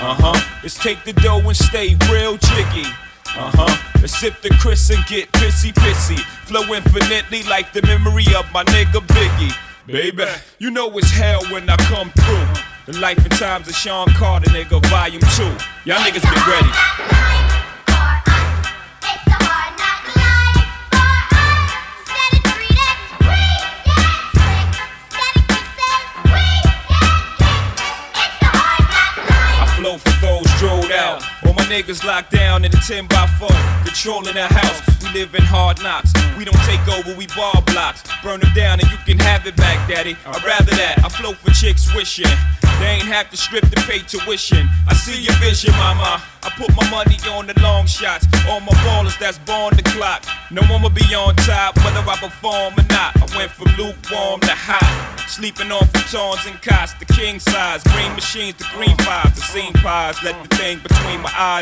Uh 0.00 0.14
huh. 0.14 0.58
Let's 0.62 0.78
take 0.78 1.04
the 1.04 1.12
dough 1.12 1.40
and 1.40 1.56
stay 1.56 1.96
real 2.10 2.36
jiggy. 2.36 2.88
Uh 3.34 3.50
huh. 3.54 3.76
Let's 4.00 4.18
sip 4.18 4.40
the 4.42 4.50
Chris 4.60 4.90
and 4.90 5.04
get 5.06 5.30
pissy 5.32 5.72
pissy. 5.72 6.18
Flow 6.46 6.62
infinitely 6.74 7.42
like 7.44 7.72
the 7.72 7.82
memory 7.82 8.26
of 8.36 8.50
my 8.52 8.64
nigga 8.64 9.00
Biggie. 9.00 9.54
Baby, 9.86 10.24
you 10.58 10.70
know 10.70 10.90
it's 10.98 11.10
hell 11.10 11.42
when 11.50 11.68
I 11.68 11.76
come 11.76 12.10
through. 12.10 12.92
The 12.92 12.98
life 13.00 13.18
and 13.18 13.32
times 13.32 13.68
of 13.68 13.74
Sean 13.74 14.08
Carter, 14.14 14.50
nigga, 14.50 14.84
volume 14.86 15.22
2. 15.22 15.42
Y'all 15.84 15.98
niggas 15.98 16.22
get 16.22 16.46
ready. 16.46 17.41
Niggas 31.72 32.04
locked 32.04 32.30
down 32.30 32.66
in 32.66 32.70
a 32.70 32.80
10 32.86 33.06
by 33.06 33.26
4, 33.38 33.48
controlling 33.82 34.34
the 34.34 34.46
house. 34.46 34.82
We 35.02 35.20
live 35.20 35.34
in 35.34 35.42
hard 35.42 35.82
knocks. 35.82 36.12
We 36.36 36.44
don't 36.44 36.62
take 36.68 36.86
over, 36.86 37.16
we 37.16 37.26
ball 37.28 37.62
blocks. 37.64 38.02
Burn 38.22 38.40
them 38.40 38.52
down 38.52 38.78
and 38.78 38.90
you 38.90 38.98
can 39.06 39.18
have 39.20 39.46
it 39.46 39.56
back, 39.56 39.88
daddy. 39.88 40.14
I'd 40.26 40.44
rather 40.44 40.76
that. 40.76 41.00
I 41.02 41.08
flow 41.08 41.32
for 41.32 41.50
chicks 41.50 41.88
wishing. 41.94 42.28
They 42.78 43.00
ain't 43.00 43.08
have 43.08 43.30
to 43.30 43.36
strip 43.38 43.64
to 43.70 43.80
pay 43.88 44.00
tuition. 44.00 44.68
I 44.86 44.94
see 44.94 45.22
your 45.22 45.34
vision, 45.36 45.72
mama. 45.72 46.22
I 46.42 46.50
put 46.58 46.74
my 46.76 46.88
money 46.90 47.16
on 47.30 47.46
the 47.46 47.58
long 47.60 47.86
shots. 47.86 48.26
All 48.48 48.60
my 48.60 48.72
ballers 48.84 49.18
that's 49.18 49.38
born 49.38 49.76
the 49.76 49.82
clock. 49.82 50.24
No 50.50 50.62
one 50.68 50.82
will 50.82 50.90
be 50.90 51.06
on 51.14 51.36
top, 51.36 51.76
whether 51.84 52.00
I 52.00 52.16
perform 52.16 52.74
or 52.74 52.86
not. 52.90 53.16
I 53.16 53.36
went 53.36 53.52
from 53.52 53.70
lukewarm 53.78 54.40
to 54.40 54.52
hot. 54.52 55.12
Sleeping 55.28 55.70
on 55.70 55.86
futons 55.94 56.50
and 56.50 56.60
cots, 56.60 56.94
the 56.94 57.06
king 57.06 57.38
size. 57.38 57.82
Green 57.84 58.12
machines, 58.14 58.56
the 58.56 58.66
green 58.74 58.96
fives, 58.98 59.34
the 59.36 59.42
scene 59.42 59.72
pies. 59.74 60.20
Let 60.22 60.36
the 60.42 60.56
thing 60.56 60.80
between 60.82 61.20
my 61.20 61.32
eyes 61.38 61.61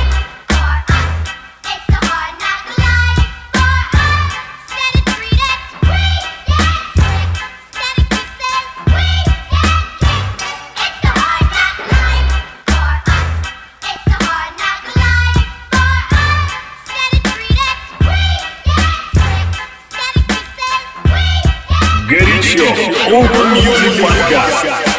Urban 22.61 23.53
Music 23.53 24.03
Podcast. 24.03 24.90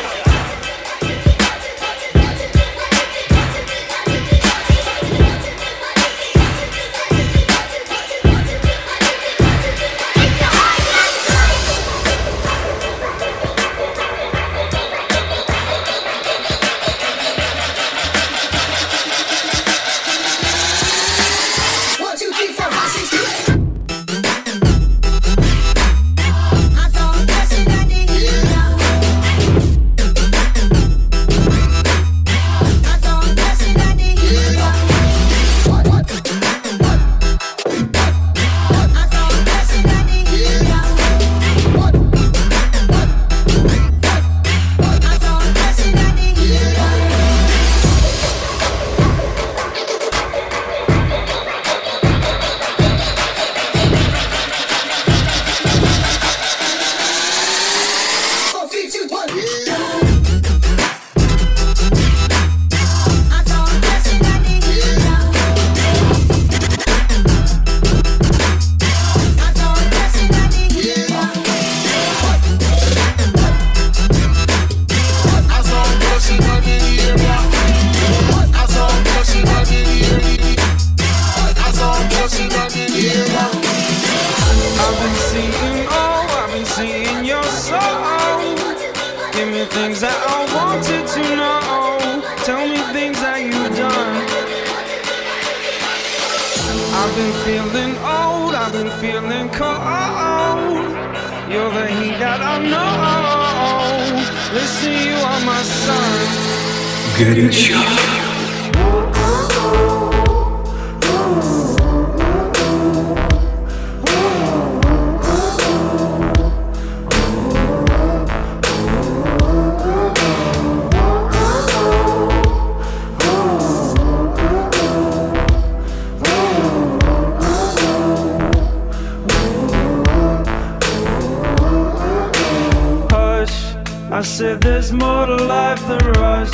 There's 134.83 134.93
more 134.93 135.27
to 135.27 135.37
life 135.37 135.87
than 135.87 136.01
rush. 136.21 136.51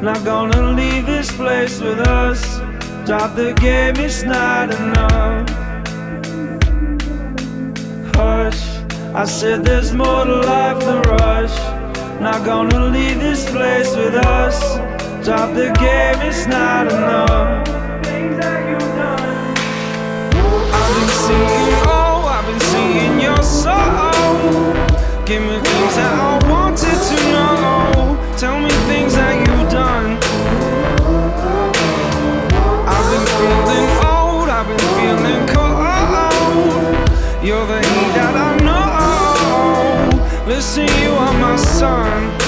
Not 0.00 0.24
gonna 0.24 0.72
leave 0.72 1.04
this 1.04 1.30
place 1.36 1.80
with 1.82 1.98
us. 1.98 2.40
Drop 3.04 3.34
the 3.34 3.52
game, 3.60 3.94
it's 3.98 4.22
not 4.22 4.74
enough. 4.74 5.46
Hush. 8.14 8.62
I 9.14 9.26
said 9.26 9.66
there's 9.66 9.92
more 9.92 10.24
to 10.24 10.36
life 10.36 10.80
than 10.80 11.02
rush. 11.20 11.56
Not 12.22 12.42
gonna 12.42 12.86
leave 12.86 13.20
this 13.20 13.44
place 13.50 13.94
with 13.94 14.14
us. 14.14 14.58
Drop 15.22 15.52
the 15.54 15.68
game, 15.78 16.20
it's 16.26 16.46
not 16.46 16.86
enough. 16.90 17.68
I've 20.78 20.94
been 20.96 21.10
seeing, 21.22 21.74
oh, 21.84 22.24
I've 22.34 22.46
been 22.46 22.60
seeing 22.72 23.20
your 23.20 23.42
soul. 23.42 24.97
Give 25.28 25.42
me 25.42 25.58
things 25.60 25.94
that 25.96 26.14
I 26.14 26.48
wanted 26.48 26.88
to 26.88 27.16
know. 27.34 28.16
Tell 28.38 28.58
me 28.58 28.70
things 28.88 29.12
that 29.14 29.36
you've 29.36 29.68
done. 29.70 30.16
I've 32.88 33.08
been 33.12 33.26
feeling 33.36 33.88
old, 34.08 34.48
I've 34.48 34.66
been 34.66 34.86
feeling 34.96 35.44
cold. 35.52 37.44
You're 37.44 37.66
the 37.66 37.76
heat 37.76 38.12
that 38.16 38.34
I 38.40 38.56
know. 38.64 40.46
Listen, 40.46 40.88
you 41.02 41.10
are 41.10 41.34
my 41.34 41.56
sun. 41.56 42.47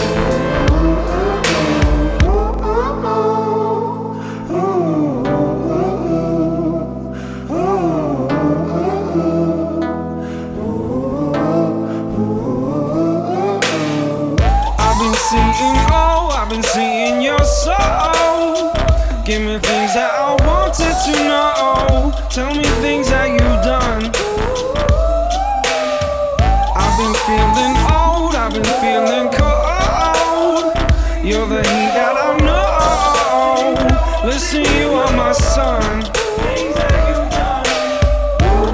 To 21.13 21.25
know. 21.25 22.13
Tell 22.31 22.55
me 22.55 22.65
things 22.83 23.09
that 23.11 23.29
you've 23.31 23.63
done. 23.65 24.03
I've 26.77 26.97
been 26.99 27.15
feeling 27.27 27.75
old, 27.91 28.35
I've 28.35 28.53
been 28.53 28.71
feeling 28.83 29.29
cold. 29.35 30.65
You're 31.25 31.49
the 31.49 31.63
heat 31.63 31.93
that 31.99 32.17
I 32.17 32.29
know. 32.47 34.27
Listen, 34.27 34.65
you 34.77 34.93
are 34.93 35.13
my 35.17 35.33
sun. 35.33 35.83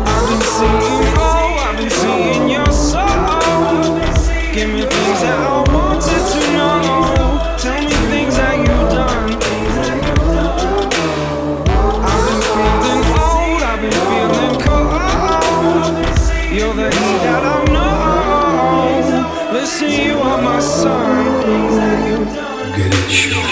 I've 0.08 0.26
been 0.28 0.42
seeing, 0.56 1.04
oh, 1.18 1.66
I've 1.66 1.76
been 1.78 1.90
seeing 1.90 2.48
your 2.50 2.72
soul. 2.72 4.00
Give 4.54 4.68
me 4.70 4.82
things 4.82 5.20
that 5.22 5.45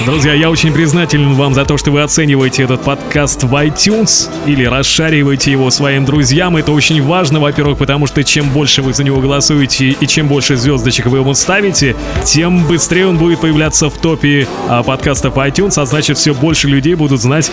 Друзья, 0.04 0.34
я 0.34 0.50
очень 0.50 0.70
признателен 0.70 1.32
вам 1.32 1.54
за 1.54 1.64
то, 1.64 1.78
что 1.78 1.90
вы 1.90 2.02
оцениваете 2.02 2.64
этот 2.64 2.82
подкаст 2.82 3.42
в 3.42 3.54
iTunes 3.54 4.30
или 4.44 4.66
расшариваете 4.66 5.50
его 5.50 5.70
своим 5.70 6.04
друзьям. 6.04 6.58
Это 6.58 6.72
очень 6.72 7.02
важно, 7.02 7.40
во-первых, 7.40 7.78
потому 7.78 8.06
что 8.06 8.22
чем 8.22 8.50
больше 8.50 8.82
вы 8.82 8.92
за 8.92 9.02
него 9.02 9.22
голосуете 9.22 9.96
и 9.98 10.06
чем 10.06 10.28
больше 10.28 10.56
звездочек 10.56 11.06
вы 11.06 11.18
ему 11.18 11.32
ставите, 11.32 11.96
тем 12.22 12.66
быстрее 12.66 13.06
он 13.06 13.16
будет 13.16 13.40
появляться 13.40 13.88
в 13.88 13.96
топе 13.96 14.46
а, 14.68 14.82
подкастов 14.82 15.36
iTunes, 15.38 15.80
а 15.80 15.86
значит 15.86 16.18
все 16.18 16.34
больше 16.34 16.68
людей 16.68 16.94
будут 16.96 17.22
знать 17.22 17.50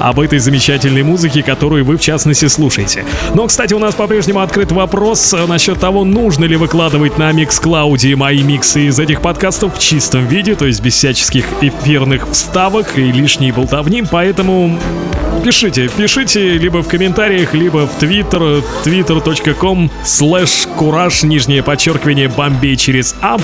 об 0.00 0.18
этой 0.18 0.38
замечательной 0.38 1.02
музыке, 1.02 1.42
которую 1.42 1.84
вы 1.84 1.96
в 1.96 2.00
частности 2.00 2.46
слушаете. 2.46 3.04
Но, 3.34 3.46
кстати, 3.46 3.74
у 3.74 3.78
нас 3.78 3.94
по-прежнему 3.94 4.40
открыт 4.40 4.72
вопрос 4.72 5.32
э, 5.34 5.46
насчет 5.46 5.78
того, 5.78 6.04
нужно 6.04 6.44
ли 6.44 6.56
выкладывать 6.56 7.18
на 7.18 7.30
Mixcloud 7.30 8.16
мои 8.16 8.42
миксы 8.42 8.86
из 8.86 8.98
этих 8.98 9.20
подкастов 9.20 9.76
в 9.76 9.78
чистом 9.78 10.26
виде, 10.26 10.54
то 10.54 10.66
есть 10.66 10.82
без 10.82 10.94
всяческих 10.94 11.46
эфирных 11.60 12.28
вставок 12.30 12.98
и 12.98 13.12
лишней 13.12 13.52
болтовни, 13.52 14.02
поэтому 14.02 14.78
пишите, 15.40 15.88
пишите 15.88 16.58
либо 16.58 16.82
в 16.82 16.88
комментариях, 16.88 17.54
либо 17.54 17.86
в 17.86 18.02
Twitter, 18.02 18.62
twitter.com 18.84 19.90
slash 20.04 20.68
кураж, 20.76 21.22
нижнее 21.22 21.62
подчеркивание, 21.62 22.28
бомбей 22.28 22.76
через 22.76 23.14
А. 23.20 23.38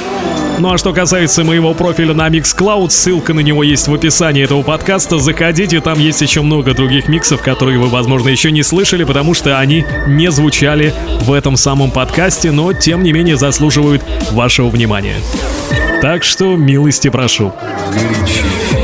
Ну 0.58 0.72
а 0.72 0.78
что 0.78 0.92
касается 0.92 1.44
моего 1.44 1.74
профиля 1.74 2.14
на 2.14 2.28
Mixcloud, 2.28 2.90
ссылка 2.90 3.34
на 3.34 3.40
него 3.40 3.62
есть 3.62 3.88
в 3.88 3.94
описании 3.94 4.44
этого 4.44 4.62
подкаста. 4.62 5.18
Заходите, 5.18 5.80
там 5.80 5.98
есть 5.98 6.22
еще 6.22 6.40
много 6.42 6.72
других 6.72 7.08
миксов, 7.08 7.42
которые 7.42 7.78
вы, 7.78 7.88
возможно, 7.88 8.28
еще 8.28 8.50
не 8.50 8.62
слышали, 8.62 9.04
потому 9.04 9.34
что 9.34 9.58
они 9.58 9.84
не 10.06 10.30
звучали 10.30 10.94
в 11.22 11.32
этом 11.32 11.56
самом 11.56 11.90
подкасте, 11.90 12.52
но 12.52 12.72
тем 12.72 13.02
не 13.02 13.12
менее 13.12 13.36
заслуживают 13.36 14.02
вашего 14.32 14.68
внимания. 14.68 15.16
Так 16.00 16.24
что 16.24 16.56
милости 16.56 17.08
прошу. 17.08 17.52
Late 17.92 18.75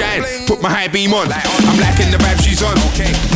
shine. 0.00 0.24
Put 0.48 0.62
my 0.62 0.70
high 0.72 0.88
beam 0.88 1.12
on. 1.12 1.28
I'm 1.30 1.78
liking 1.78 2.10
the 2.10 2.18
vibe 2.18 2.40
she's 2.42 2.62
on. 2.64 2.74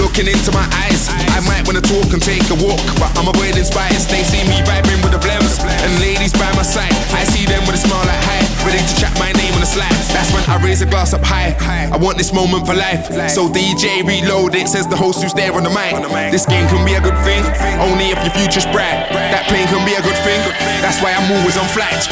Looking 0.00 0.26
into 0.26 0.50
my 0.50 0.64
eyes, 0.84 1.08
I 1.36 1.40
might 1.44 1.64
wanna 1.68 1.84
talk 1.84 2.08
and 2.12 2.22
take 2.22 2.44
a 2.50 2.56
walk, 2.58 2.80
but 2.98 3.12
I'm 3.14 3.28
avoiding 3.28 3.64
spies. 3.64 4.08
They 4.08 4.24
see 4.24 4.42
me 4.48 4.64
vibing 4.64 5.00
with 5.04 5.12
the 5.12 5.22
blems 5.22 5.60
and 5.60 5.92
ladies 6.00 6.32
by 6.32 6.50
my 6.56 6.64
side. 6.64 6.92
I 7.12 7.24
see 7.24 7.44
them 7.46 7.62
with 7.68 7.76
a 7.76 7.82
smile 7.82 8.04
like 8.04 8.22
hi, 8.28 8.40
ready 8.66 8.80
to 8.80 8.94
chat 8.96 9.12
my 9.20 9.30
name 9.36 9.52
on 9.54 9.60
the 9.60 9.70
slide. 9.70 9.94
That's 10.10 10.32
when 10.32 10.42
I 10.48 10.56
raise 10.64 10.82
a 10.82 10.86
glass 10.86 11.12
up 11.12 11.22
high. 11.22 11.54
I 11.92 11.96
want 11.96 12.18
this 12.18 12.32
moment 12.32 12.66
for 12.66 12.74
life. 12.74 13.06
So 13.30 13.48
DJ 13.48 14.02
reload 14.02 14.54
it, 14.54 14.68
says 14.68 14.86
the 14.86 14.96
host 14.96 15.22
who's 15.22 15.34
there 15.34 15.52
on 15.52 15.62
the 15.62 15.70
mic. 15.70 15.94
This 16.32 16.46
game 16.46 16.66
can 16.68 16.84
be 16.84 16.94
a 16.94 17.00
good 17.00 17.18
thing, 17.22 17.44
only 17.78 18.10
if 18.10 18.18
your 18.24 18.34
future's 18.34 18.66
bright. 18.66 19.10
That 19.12 19.46
plane 19.48 19.66
can 19.68 19.84
be 19.86 19.94
a 19.94 20.02
good 20.02 20.18
thing. 20.26 20.40
That's 20.82 21.00
why 21.02 21.12
I'm 21.12 21.30
always 21.30 21.56
on 21.56 21.68
flight. 21.70 22.02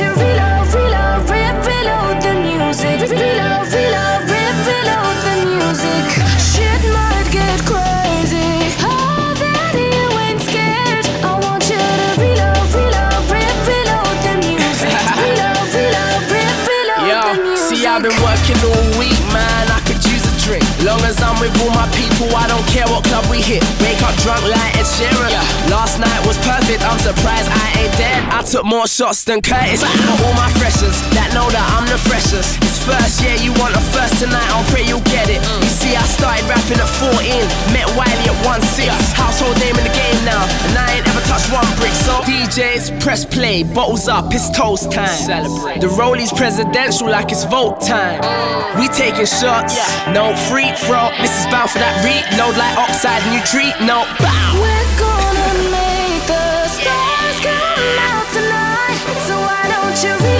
You 0.00 0.08
reload, 0.14 0.72
reload, 0.74 1.28
re- 1.28 1.52
reload 1.66 2.31
Long 20.82 20.98
as 21.06 21.14
I'm 21.22 21.38
with 21.38 21.54
all 21.62 21.70
my 21.70 21.86
people, 21.94 22.26
I 22.34 22.50
don't 22.50 22.66
care 22.66 22.82
what 22.90 23.06
club 23.06 23.22
we 23.30 23.38
hit. 23.38 23.62
Wake 23.78 24.02
up 24.02 24.18
drunk 24.26 24.42
like 24.50 24.74
Ed 24.74 24.82
Sheeran. 24.82 25.30
Last 25.70 26.02
night 26.02 26.20
was 26.26 26.34
perfect, 26.42 26.82
I'm 26.82 26.98
surprised 26.98 27.46
I 27.54 27.86
ain't 27.86 27.94
dead. 27.94 28.18
I 28.34 28.42
took 28.42 28.66
more 28.66 28.90
shots 28.90 29.22
than 29.22 29.42
Curtis. 29.42 29.86
For 29.86 30.26
all 30.26 30.34
my 30.34 30.50
freshers 30.58 30.98
that 31.14 31.30
know 31.38 31.46
that 31.54 31.62
I'm 31.78 31.86
the 31.86 32.02
freshest. 32.02 32.58
It's 32.66 32.82
first, 32.82 33.22
yeah, 33.22 33.38
you 33.38 33.54
want 33.62 33.78
a 33.78 33.82
first 33.94 34.18
tonight, 34.18 34.42
I'll 34.50 34.66
pray 34.74 34.82
you'll 34.82 35.06
get 35.06 35.30
it. 35.30 35.38
You 35.62 35.70
see, 35.70 35.94
I 35.94 36.02
started 36.02 36.42
rapping 36.50 36.82
at 36.82 36.90
14, 36.98 37.14
met 37.70 37.86
Wiley 37.94 38.26
at 38.26 38.38
1 38.42 38.58
6. 38.74 38.90
Household 39.14 39.54
name 39.62 39.78
in 39.78 39.86
the 39.86 39.94
game 39.94 40.18
now, 40.26 40.42
and 40.66 40.74
I 40.74 40.98
ain't 40.98 41.06
ever 41.06 41.22
touched 41.30 41.46
one 41.54 41.68
brick. 41.78 41.94
So, 41.94 42.26
DJs, 42.26 42.98
press 42.98 43.22
play, 43.22 43.62
bottles 43.62 44.10
up, 44.10 44.34
it's 44.34 44.50
toast 44.50 44.90
time. 44.90 45.14
Celebrate. 45.14 45.78
The 45.78 45.94
rollies 45.94 46.34
presidential 46.34 47.06
like 47.06 47.30
it's 47.30 47.46
vote 47.46 47.78
time. 47.86 48.18
We 48.74 48.90
taking 48.90 49.30
shots, 49.30 49.78
yeah. 49.78 50.12
no 50.12 50.34
free 50.50 50.71
throw. 50.78 51.10
This 51.20 51.32
is 51.40 51.46
bound 51.46 51.70
for 51.70 51.78
that 51.78 52.00
reload 52.04 52.56
like 52.56 52.76
oxide, 52.76 53.22
new 53.30 53.42
treat, 53.44 53.74
no. 53.84 54.04
We're 54.56 54.90
gonna 54.96 55.52
make 55.70 56.22
the 56.26 56.68
stars 56.68 57.38
come 57.40 57.98
out 58.10 58.26
tonight. 58.32 59.00
So 59.26 59.34
why 59.36 59.62
don't 59.68 59.98
you 60.02 60.31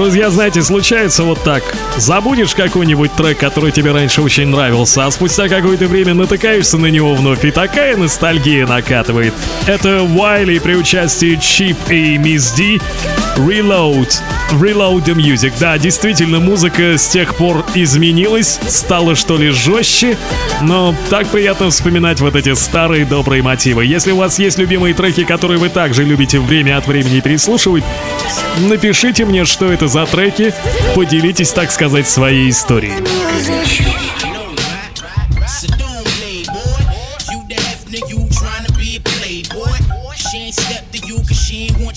Друзья, 0.00 0.30
знаете, 0.30 0.62
случается 0.62 1.24
вот 1.24 1.44
так. 1.44 1.62
Забудешь 1.98 2.54
какой-нибудь 2.54 3.12
трек, 3.12 3.36
который 3.36 3.70
тебе 3.70 3.92
раньше 3.92 4.22
очень 4.22 4.46
нравился, 4.46 5.04
а 5.04 5.10
спустя 5.10 5.46
какое-то 5.46 5.88
время 5.88 6.14
натыкаешься 6.14 6.78
на 6.78 6.86
него 6.86 7.14
вновь, 7.14 7.44
и 7.44 7.50
такая 7.50 7.98
ностальгия 7.98 8.66
накатывает. 8.66 9.34
Это 9.66 10.02
Уайли 10.02 10.58
при 10.58 10.74
участии 10.74 11.36
Чип 11.36 11.76
и 11.90 12.16
Мисс 12.16 12.52
Ди. 12.52 12.80
Reload. 13.36 14.10
Reload 14.52 15.04
the 15.04 15.14
Music. 15.14 15.52
Да, 15.60 15.76
действительно, 15.76 16.40
музыка 16.40 16.96
с 16.96 17.06
тех 17.08 17.34
пор 17.34 17.64
изменилась, 17.74 18.58
стала 18.68 19.14
что 19.14 19.36
ли 19.36 19.50
жестче, 19.50 20.16
но 20.62 20.94
так 21.10 21.28
приятно 21.28 21.70
вспоминать 21.70 22.20
вот 22.20 22.36
эти 22.36 22.54
старые 22.54 23.04
добрые 23.04 23.42
мотивы. 23.42 23.84
Если 23.84 24.12
у 24.12 24.16
вас 24.16 24.38
есть 24.38 24.58
любимые 24.58 24.94
треки, 24.94 25.24
которые 25.24 25.58
вы 25.58 25.68
также 25.68 26.04
любите 26.04 26.40
время 26.40 26.78
от 26.78 26.86
времени 26.86 27.20
переслушивать, 27.20 27.84
напишите 28.58 29.26
мне, 29.26 29.44
что 29.44 29.70
это 29.70 29.89
за 29.90 30.06
треки, 30.06 30.54
поделитесь, 30.94 31.52
так 31.52 31.72
сказать, 31.72 32.08
своей 32.08 32.50
историей. 32.50 32.94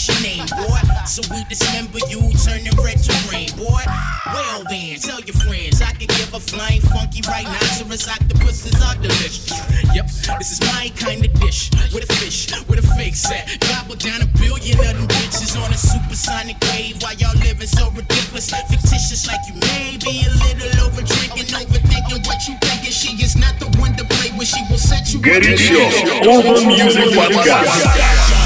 out 0.04 0.08
your 0.08 0.22
name, 0.24 0.45
boy. 0.47 0.80
So 1.06 1.22
we 1.32 1.43
dismember 1.45 1.99
you, 2.10 2.20
turning 2.43 2.76
red 2.84 2.97
to 2.97 3.14
green, 3.30 3.49
boy. 3.56 3.84
Well 4.26 4.64
then, 4.70 4.99
tell 4.99 5.20
your 5.22 5.36
friends 5.36 5.82
I 5.82 5.91
can 5.91 6.08
give 6.08 6.34
a 6.34 6.39
flying 6.39 6.82
funky 6.82 7.22
right 7.28 7.43
now 7.43 7.51
rhinoceros 7.54 8.08
octopuses 8.08 8.76
are 8.82 8.95
delicious. 8.95 9.51
Yep, 9.93 10.08
this 10.39 10.51
is 10.51 10.62
my 10.74 10.91
kind 10.95 11.26
of 11.26 11.34
dish. 11.39 11.70
With 11.93 12.10
a 12.10 12.14
fish, 12.14 12.51
with 12.68 12.80
a 12.80 12.88
fake 12.95 13.16
set. 13.16 13.60
Gobble 13.60 13.95
down 13.95 14.22
a 14.22 14.28
billion 14.39 14.80
of 14.80 14.95
them 14.97 15.08
bitches 15.08 15.56
on 15.60 15.72
a 15.72 15.78
supersonic 15.78 16.58
wave 16.74 17.01
while 17.01 17.14
y'all 17.16 17.38
living 17.39 17.68
so 17.68 17.89
ridiculous. 17.91 18.49
Fictitious 18.49 19.28
like 19.28 19.41
you 19.47 19.56
may 19.62 19.97
be 20.01 20.26
a 20.26 20.32
little 20.41 20.88
over 20.88 21.01
drinking, 21.04 21.47
overthinking 21.54 22.26
what 22.26 22.39
you 22.47 22.58
thinking. 22.62 22.91
She 22.91 23.16
is 23.22 23.36
not 23.36 23.60
the 23.60 23.70
one 23.80 23.95
to 23.97 24.04
play 24.04 24.32
with, 24.38 24.47
she 24.47 24.62
will 24.70 24.78
set 24.78 25.14
you 25.14 25.22
Get 25.22 25.38
up. 25.38 25.43
Get 25.43 25.60
it, 25.60 26.26
yo. 26.26 26.39
Urban 26.39 26.68
Music 26.68 27.14
Podcast. 27.14 28.43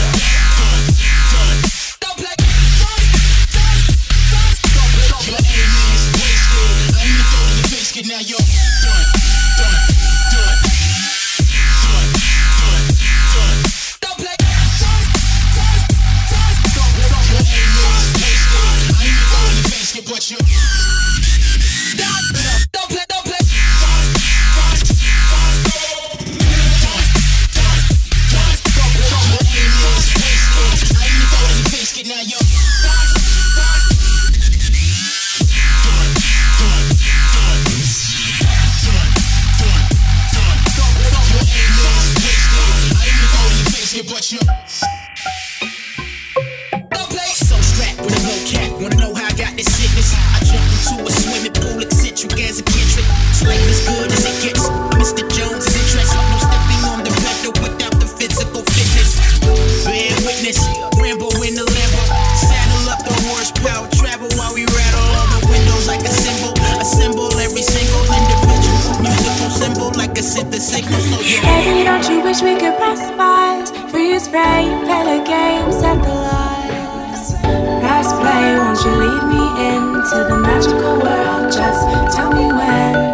Frame, 74.26 74.84
play 74.86 75.04
the 75.04 75.24
game, 75.24 75.72
set 75.72 76.02
the 76.02 76.10
laws. 76.10 77.34
Press 77.82 78.12
play, 78.14 78.58
won't 78.58 78.80
you 78.84 78.92
lead 79.04 79.24
me 79.30 79.44
into 79.70 80.18
the 80.30 80.38
magical 80.38 80.98
world? 81.00 81.52
Just 81.52 82.16
tell 82.16 82.32
me 82.32 82.52
when. 82.52 83.07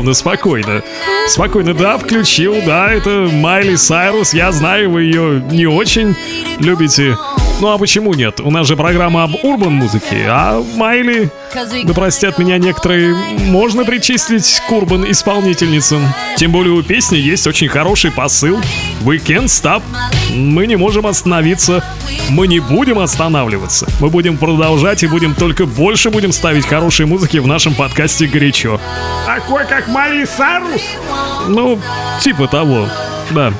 Михайловна, 0.00 0.14
спокойно. 0.14 0.82
Спокойно, 1.28 1.74
да, 1.74 1.98
включил, 1.98 2.56
да, 2.64 2.90
это 2.90 3.28
Майли 3.30 3.76
Сайрус. 3.76 4.32
Я 4.32 4.50
знаю, 4.50 4.90
вы 4.90 5.02
ее 5.02 5.42
не 5.50 5.66
очень 5.66 6.16
любите. 6.58 7.16
Ну 7.60 7.68
а 7.68 7.78
почему 7.78 8.14
нет? 8.14 8.40
У 8.40 8.50
нас 8.50 8.66
же 8.66 8.76
программа 8.76 9.24
об 9.24 9.32
урбан-музыке, 9.42 10.24
а 10.26 10.62
Майли 10.76 11.30
да 11.84 11.94
простят 11.94 12.38
меня 12.38 12.58
некоторые, 12.58 13.14
можно 13.14 13.84
причислить 13.84 14.62
Курбан 14.68 15.10
исполнительницам. 15.10 16.02
Тем 16.36 16.52
более 16.52 16.72
у 16.72 16.82
песни 16.82 17.16
есть 17.16 17.46
очень 17.46 17.68
хороший 17.68 18.12
посыл. 18.12 18.58
We 19.02 19.16
can't 19.16 19.46
stop. 19.46 19.82
Мы 20.34 20.66
не 20.66 20.76
можем 20.76 21.06
остановиться. 21.06 21.84
Мы 22.28 22.46
не 22.46 22.60
будем 22.60 22.98
останавливаться. 22.98 23.86
Мы 24.00 24.10
будем 24.10 24.36
продолжать 24.36 25.02
и 25.02 25.06
будем 25.06 25.34
только 25.34 25.66
больше 25.66 26.10
будем 26.10 26.32
ставить 26.32 26.66
хорошей 26.66 27.06
музыки 27.06 27.38
в 27.38 27.46
нашем 27.46 27.74
подкасте 27.74 28.26
«Горячо». 28.26 28.80
Такой, 29.26 29.66
как 29.66 29.88
Мари 29.88 30.24
Сарус? 30.24 30.82
Ну, 31.48 31.80
типа 32.20 32.46
того, 32.46 32.86
да. 33.30 33.52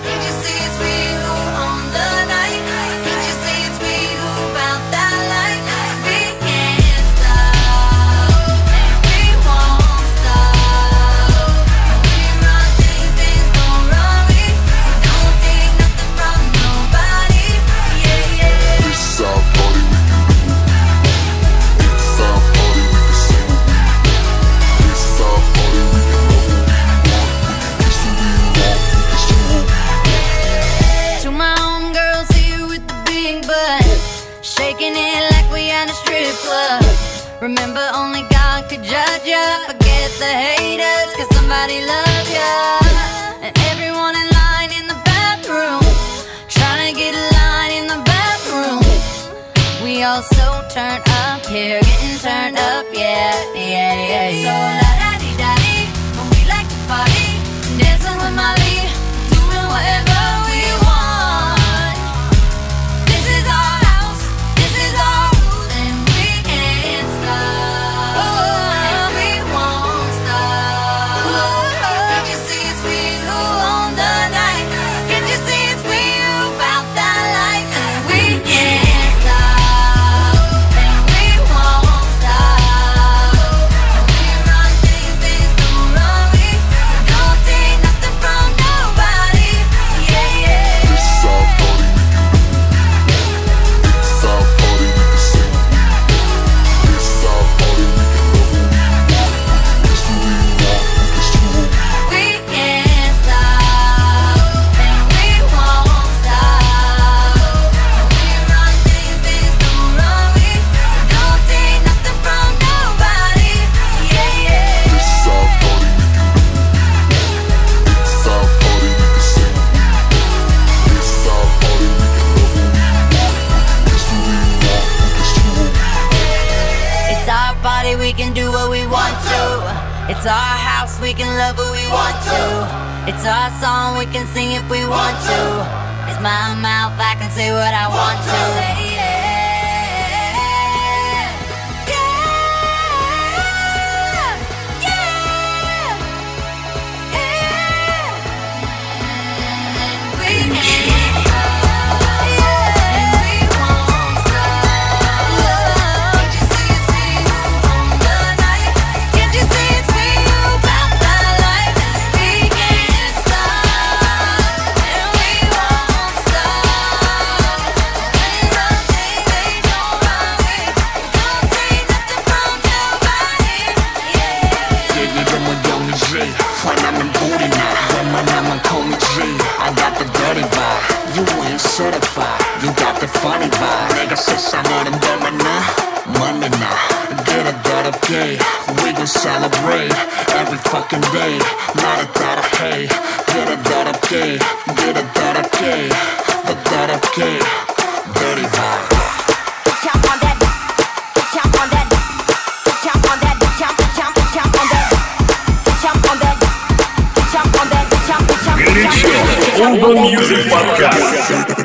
Urban 209.60 210.00
Music 210.00 210.48
Podcast. 210.48 211.59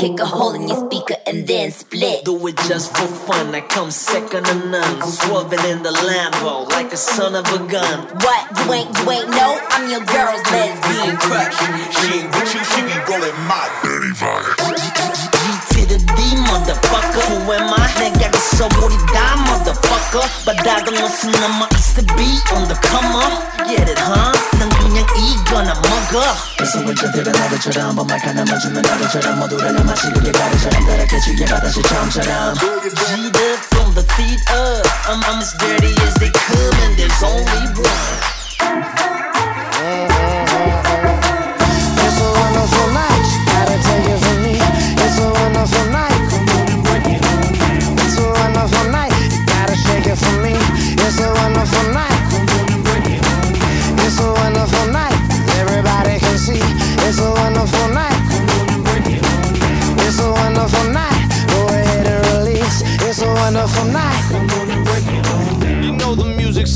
Kick 0.00 0.18
a 0.18 0.24
hole 0.24 0.54
in 0.54 0.66
your 0.66 0.80
speaker, 0.86 1.16
and 1.26 1.46
then 1.46 1.70
split. 1.70 2.24
Do 2.24 2.46
it 2.46 2.56
just 2.68 2.96
for 2.96 3.06
fun, 3.06 3.54
I 3.54 3.60
come 3.60 3.90
second 3.90 4.44
to 4.44 4.54
none. 4.54 5.02
Swerving 5.02 5.64
in 5.68 5.82
the 5.82 5.90
Lambo 5.90 6.68
like 6.70 6.92
a 6.92 6.96
son 6.96 7.34
of 7.34 7.44
a 7.46 7.58
gun. 7.68 8.08
What? 8.24 8.42
You 8.58 8.72
ain't, 8.72 8.88
you 8.98 9.10
ain't 9.10 9.30
know? 9.30 9.52
I'm 9.70 9.90
your 9.90 10.04
girl's 10.04 10.42
lesbian 10.50 11.16
crush. 11.18 11.56
She 11.96 12.18
ain't 12.18 12.34
with 12.34 12.54
you, 12.54 12.64
she 12.64 12.80
be 12.82 12.96
rolling 13.08 13.36
my 13.44 13.68
dirty 13.82 14.12
vibe. 14.16 15.49
G 15.99 15.99
to 15.99 15.99
the 15.99 15.99
D, 16.15 16.35
motherfucker. 16.47 17.19
Who 17.27 17.51
am 17.51 17.73
I? 17.73 18.11
내가 18.15 18.31
써버리다, 18.39 19.35
motherfucker. 19.43 20.23
바닥은 20.45 21.01
무슨 21.01 21.31
남아 21.31 21.67
있어 21.75 22.01
be 22.15 22.39
on 22.55 22.63
the 22.67 22.79
come 22.81 23.11
up. 23.11 23.43
Get 23.67 23.91
it, 23.91 23.99
huh? 23.99 24.31
난 24.57 24.69
그냥 24.79 25.05
이거나 25.19 25.73
먹어. 25.73 26.23
그래서 26.55 26.79
원자들은 26.79 27.29
나를처럼 27.29 27.95
범말 27.95 28.19
하나 28.19 28.45
맞으면 28.45 28.81
나를처럼 28.81 29.39
모두를 29.39 29.75
나 29.75 29.83
마시기에 29.83 30.31
가르처럼 30.31 30.85
따라해주게 30.87 31.45
바다시 31.45 31.81
처음처럼. 31.83 32.55
G'd 32.55 33.35
up 33.35 33.59
from 33.75 33.93
the 33.95 34.05
feet 34.15 34.39
up. 34.55 34.87
I'm, 35.11 35.19
I'm 35.27 35.41
as 35.41 35.51
dirty 35.59 35.91
as 36.07 36.15
they 36.15 36.31
come 36.31 36.79
and 36.87 36.95
there's 36.95 37.21
only 37.21 37.67
one. 37.83 39.08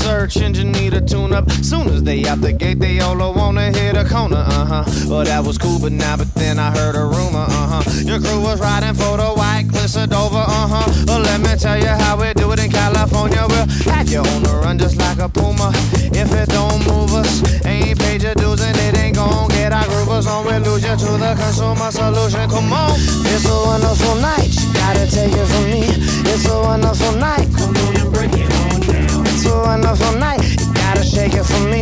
Search 0.05 0.37
engine 0.37 0.71
need 0.71 0.93
a 0.93 1.01
tune 1.01 1.33
up. 1.33 1.49
Soon 1.65 1.87
as 1.89 2.03
they 2.03 2.27
out 2.27 2.39
the 2.39 2.53
gate, 2.53 2.79
they 2.79 2.99
all 2.99 3.17
wanna 3.33 3.71
hit 3.71 3.97
a 3.97 4.05
corner, 4.05 4.43
uh 4.45 4.65
huh. 4.71 4.83
Well, 5.09 5.23
that 5.25 5.43
was 5.43 5.57
cool, 5.57 5.79
but 5.79 5.91
now, 5.91 6.15
but 6.15 6.31
then 6.35 6.59
I 6.59 6.69
heard 6.77 6.95
a 6.95 7.05
rumor, 7.05 7.47
uh 7.59 7.67
huh. 7.71 7.83
Your 8.05 8.19
crew 8.19 8.39
was 8.39 8.59
riding 8.59 8.93
for 8.93 9.17
the 9.17 9.31
white 9.33 9.65
cliffs 9.71 9.95
of 9.95 10.09
Dover, 10.09 10.45
uh 10.45 10.67
huh. 10.73 10.87
Well, 11.07 11.21
let 11.21 11.41
me 11.41 11.53
tell 11.57 11.79
you 11.79 11.93
how 12.03 12.21
we 12.21 12.31
do 12.35 12.51
it 12.51 12.59
in 12.59 12.69
California. 12.69 13.45
We'll 13.49 13.67
have 13.93 14.07
you 14.07 14.19
on 14.19 14.43
the 14.43 14.53
run 14.61 14.77
just 14.77 14.97
like 14.97 15.17
a 15.17 15.27
puma. 15.27 15.71
If 16.13 16.29
it 16.31 16.49
don't 16.49 16.85
move 16.85 17.11
us, 17.15 17.41
ain't 17.65 17.97
paid 17.97 18.21
your 18.21 18.35
dues 18.35 18.61
and 18.61 18.77
it 18.77 18.95
ain't 18.97 19.15
gon' 19.15 19.49
get 19.57 19.73
our 19.73 19.85
groovers 19.89 20.27
on. 20.27 20.45
We'll 20.45 20.61
lose 20.61 20.83
you 20.85 20.95
to 20.95 21.11
the 21.17 21.33
consumer 21.33 21.89
solution. 21.89 22.45
Come 22.47 22.71
on. 22.71 22.93
It's 23.33 23.49
a 23.49 23.57
wonderful 23.57 24.15
night. 24.21 24.53
Gotta 24.77 25.09
take 25.09 25.33
it 25.33 25.47
from 25.49 25.65
me. 25.73 25.81
It's 26.29 26.45
a 26.45 26.61
wonderful 26.61 27.13
night. 27.17 27.49
Come 27.57 27.73
on 27.73 27.91
and 27.97 28.13
break 28.13 28.33
it 28.37 28.53
on 28.53 28.79
down. 28.85 29.04
It's 29.45 29.53
a 29.53 29.59
wonderful 29.59 30.17
night. 30.17 30.41
You 30.59 30.73
gotta 30.73 31.03
shake 31.03 31.33
it 31.33 31.43
for 31.43 31.67
me. 31.69 31.81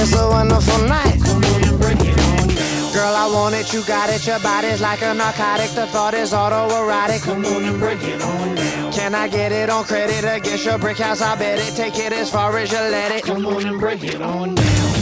It's 0.00 0.16
a 0.16 0.26
wonderful 0.30 0.88
night. 0.88 1.20
Come 1.22 1.44
on 1.44 1.62
and 1.68 1.78
break 1.78 2.00
it 2.00 2.18
on 2.18 2.48
down. 2.48 2.92
Girl, 2.94 3.14
I 3.14 3.30
want 3.30 3.54
it, 3.54 3.70
you 3.74 3.82
got 3.84 4.08
it. 4.08 4.26
Your 4.26 4.40
body's 4.40 4.80
like 4.80 5.02
a 5.02 5.12
narcotic. 5.12 5.68
The 5.72 5.86
thought 5.88 6.14
is 6.14 6.32
autoerotic. 6.32 7.22
Come 7.22 7.44
on 7.44 7.64
and 7.64 7.78
break 7.78 8.02
it 8.02 8.22
on 8.22 8.54
down. 8.54 8.92
Can 8.94 9.14
I 9.14 9.28
get 9.28 9.52
it 9.52 9.68
on 9.68 9.84
credit 9.84 10.24
against 10.24 10.64
your 10.64 10.78
brick 10.78 10.96
house? 10.96 11.20
I 11.20 11.36
bet 11.36 11.58
it. 11.58 11.76
Take 11.76 11.98
it 11.98 12.14
as 12.14 12.30
far 12.30 12.56
as 12.56 12.72
you 12.72 12.78
let 12.78 13.12
it. 13.12 13.24
Come 13.24 13.44
on 13.44 13.66
and 13.66 13.78
break 13.78 14.02
it 14.04 14.22
on 14.22 14.54
down. 14.54 14.92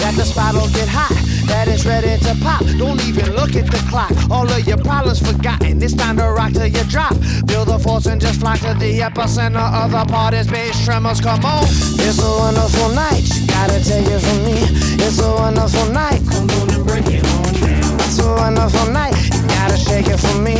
That 0.00 0.14
the 0.16 0.24
spot'll 0.24 0.68
get 0.68 0.88
hot, 0.88 1.12
that 1.46 1.68
it's 1.68 1.84
ready 1.84 2.16
to 2.24 2.34
pop. 2.42 2.62
Don't 2.78 3.00
even 3.06 3.34
look 3.34 3.56
at 3.56 3.66
the 3.66 3.82
clock. 3.88 4.12
All 4.30 4.48
of 4.48 4.66
your 4.66 4.78
problems 4.78 5.20
forgotten. 5.20 5.82
It's 5.82 5.94
time 5.94 6.16
to 6.18 6.28
rock 6.30 6.52
till 6.52 6.66
you 6.66 6.84
drop. 6.84 7.14
Build 7.46 7.68
a 7.68 7.78
force 7.78 8.06
and 8.06 8.20
just 8.20 8.40
fly 8.40 8.56
to 8.58 8.74
the 8.74 9.00
epicenter 9.00 9.66
of 9.82 9.90
the 9.92 10.04
party's 10.10 10.48
bass 10.48 10.84
tremors. 10.84 11.20
Come 11.20 11.44
on. 11.44 11.64
It's 11.98 12.22
a 12.22 12.30
wonderful 12.38 12.90
night. 12.94 13.24
You 13.34 13.46
gotta 13.46 13.82
take 13.82 14.06
it 14.06 14.20
from 14.20 14.44
me. 14.44 14.58
It's 15.04 15.18
a 15.20 15.30
wonderful 15.32 15.86
night. 15.92 16.20
Come 16.30 16.50
on 16.50 16.70
and 16.74 16.86
break 16.86 17.06
it 17.06 17.24
on 17.24 17.52
down. 17.60 17.94
It's 18.06 18.18
a 18.18 18.28
wonderful 18.28 18.90
night. 18.92 19.16
You 19.34 19.42
gotta 19.48 19.76
shake 19.76 20.08
it 20.08 20.18
for 20.18 20.38
me. 20.40 20.56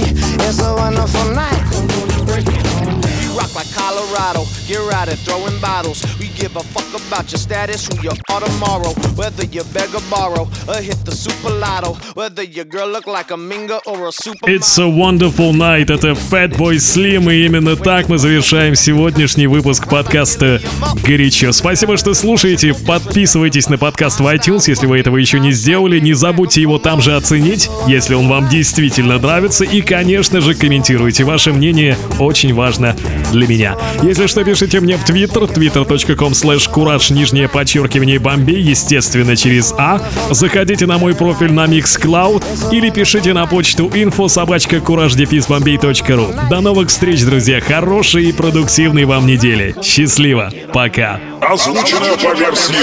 It's 0.46 0.60
a 0.60 0.74
wonderful 0.74 1.30
night. 1.34 1.60
Come 1.72 1.90
on 1.90 2.10
and 2.10 2.26
break 2.26 2.46
it 2.46 2.66
on 2.82 3.00
down. 3.00 3.36
Rock 3.36 3.54
like 3.54 3.70
Colorado, 4.16 4.44
get 4.66 4.80
right 4.80 5.08
at 5.08 5.18
throwing 5.18 5.58
bottles. 5.60 6.02
We 6.18 6.28
give 6.28 6.56
a 6.56 6.60
fuck 6.60 6.88
about 6.94 7.30
your 7.30 7.38
status, 7.38 7.86
who 7.86 8.02
you 8.02 8.10
are 8.10 8.40
tomorrow. 8.40 8.92
Whether 9.14 9.44
you 9.44 9.62
beg 9.74 9.94
or 9.94 10.00
borrow, 10.10 10.48
or 10.68 10.80
hit 10.80 11.04
the 11.04 11.12
super 11.12 11.50
lotto. 11.50 11.94
Whether 12.14 12.42
your 12.42 12.64
girl 12.64 12.88
look 12.88 13.06
like 13.06 13.30
a 13.30 13.36
minga 13.36 13.80
or 13.86 14.08
a 14.08 14.12
super 14.12 14.48
It's 14.48 14.78
a 14.78 14.88
wonderful 14.88 15.52
night. 15.52 15.90
Это 15.90 16.12
Fatboy 16.12 16.76
Slim, 16.76 17.30
и 17.32 17.44
именно 17.44 17.76
так 17.76 18.08
мы 18.08 18.18
завершаем 18.18 18.74
сегодняшний 18.74 19.46
выпуск 19.46 19.88
подкаста 19.88 20.60
«Горячо». 21.04 21.52
Спасибо, 21.52 21.96
что 21.96 22.14
слушаете. 22.14 22.74
Подписывайтесь 22.74 23.68
на 23.68 23.76
подкаст 23.76 24.20
в 24.20 24.26
iTunes, 24.26 24.64
если 24.66 24.86
вы 24.86 24.98
этого 24.98 25.18
еще 25.18 25.40
не 25.40 25.52
сделали. 25.52 26.00
Не 26.00 26.14
забудьте 26.14 26.62
его 26.62 26.78
там 26.78 27.02
же 27.02 27.16
оценить, 27.16 27.68
если 27.86 28.14
он 28.14 28.28
вам 28.28 28.48
действительно 28.48 29.18
нравится. 29.18 29.64
И, 29.64 29.82
конечно 29.82 30.40
же, 30.40 30.54
комментируйте. 30.54 31.24
Ваше 31.24 31.52
мнение 31.52 31.98
очень 32.18 32.54
важно 32.54 32.96
для 33.32 33.46
меня. 33.46 33.76
Если 34.06 34.28
что, 34.28 34.44
пишите 34.44 34.78
мне 34.78 34.96
в 34.96 35.04
Твиттер, 35.04 35.42
twitter.com 35.42 36.30
slash 36.30 36.70
кураж, 36.70 37.10
нижнее 37.10 37.48
подчеркивание 37.48 38.20
Бомбей, 38.20 38.62
естественно, 38.62 39.34
через 39.34 39.74
А. 39.76 40.00
Заходите 40.30 40.86
на 40.86 40.96
мой 40.96 41.12
профиль 41.12 41.52
на 41.52 41.64
Mixcloud 41.66 42.70
или 42.70 42.90
пишите 42.90 43.32
на 43.32 43.46
почту 43.46 43.88
info 43.88 44.28
собачка 44.28 44.76
кураж-бомбей.ру. 44.78 46.48
До 46.48 46.60
новых 46.60 46.90
встреч, 46.90 47.24
друзья. 47.24 47.60
Хорошей 47.60 48.26
и 48.26 48.32
продуктивной 48.32 49.06
вам 49.06 49.26
недели. 49.26 49.74
Счастливо. 49.82 50.52
Пока. 50.72 51.20
Озвучено 51.40 52.16
по 52.22 52.32
версии 52.38 52.76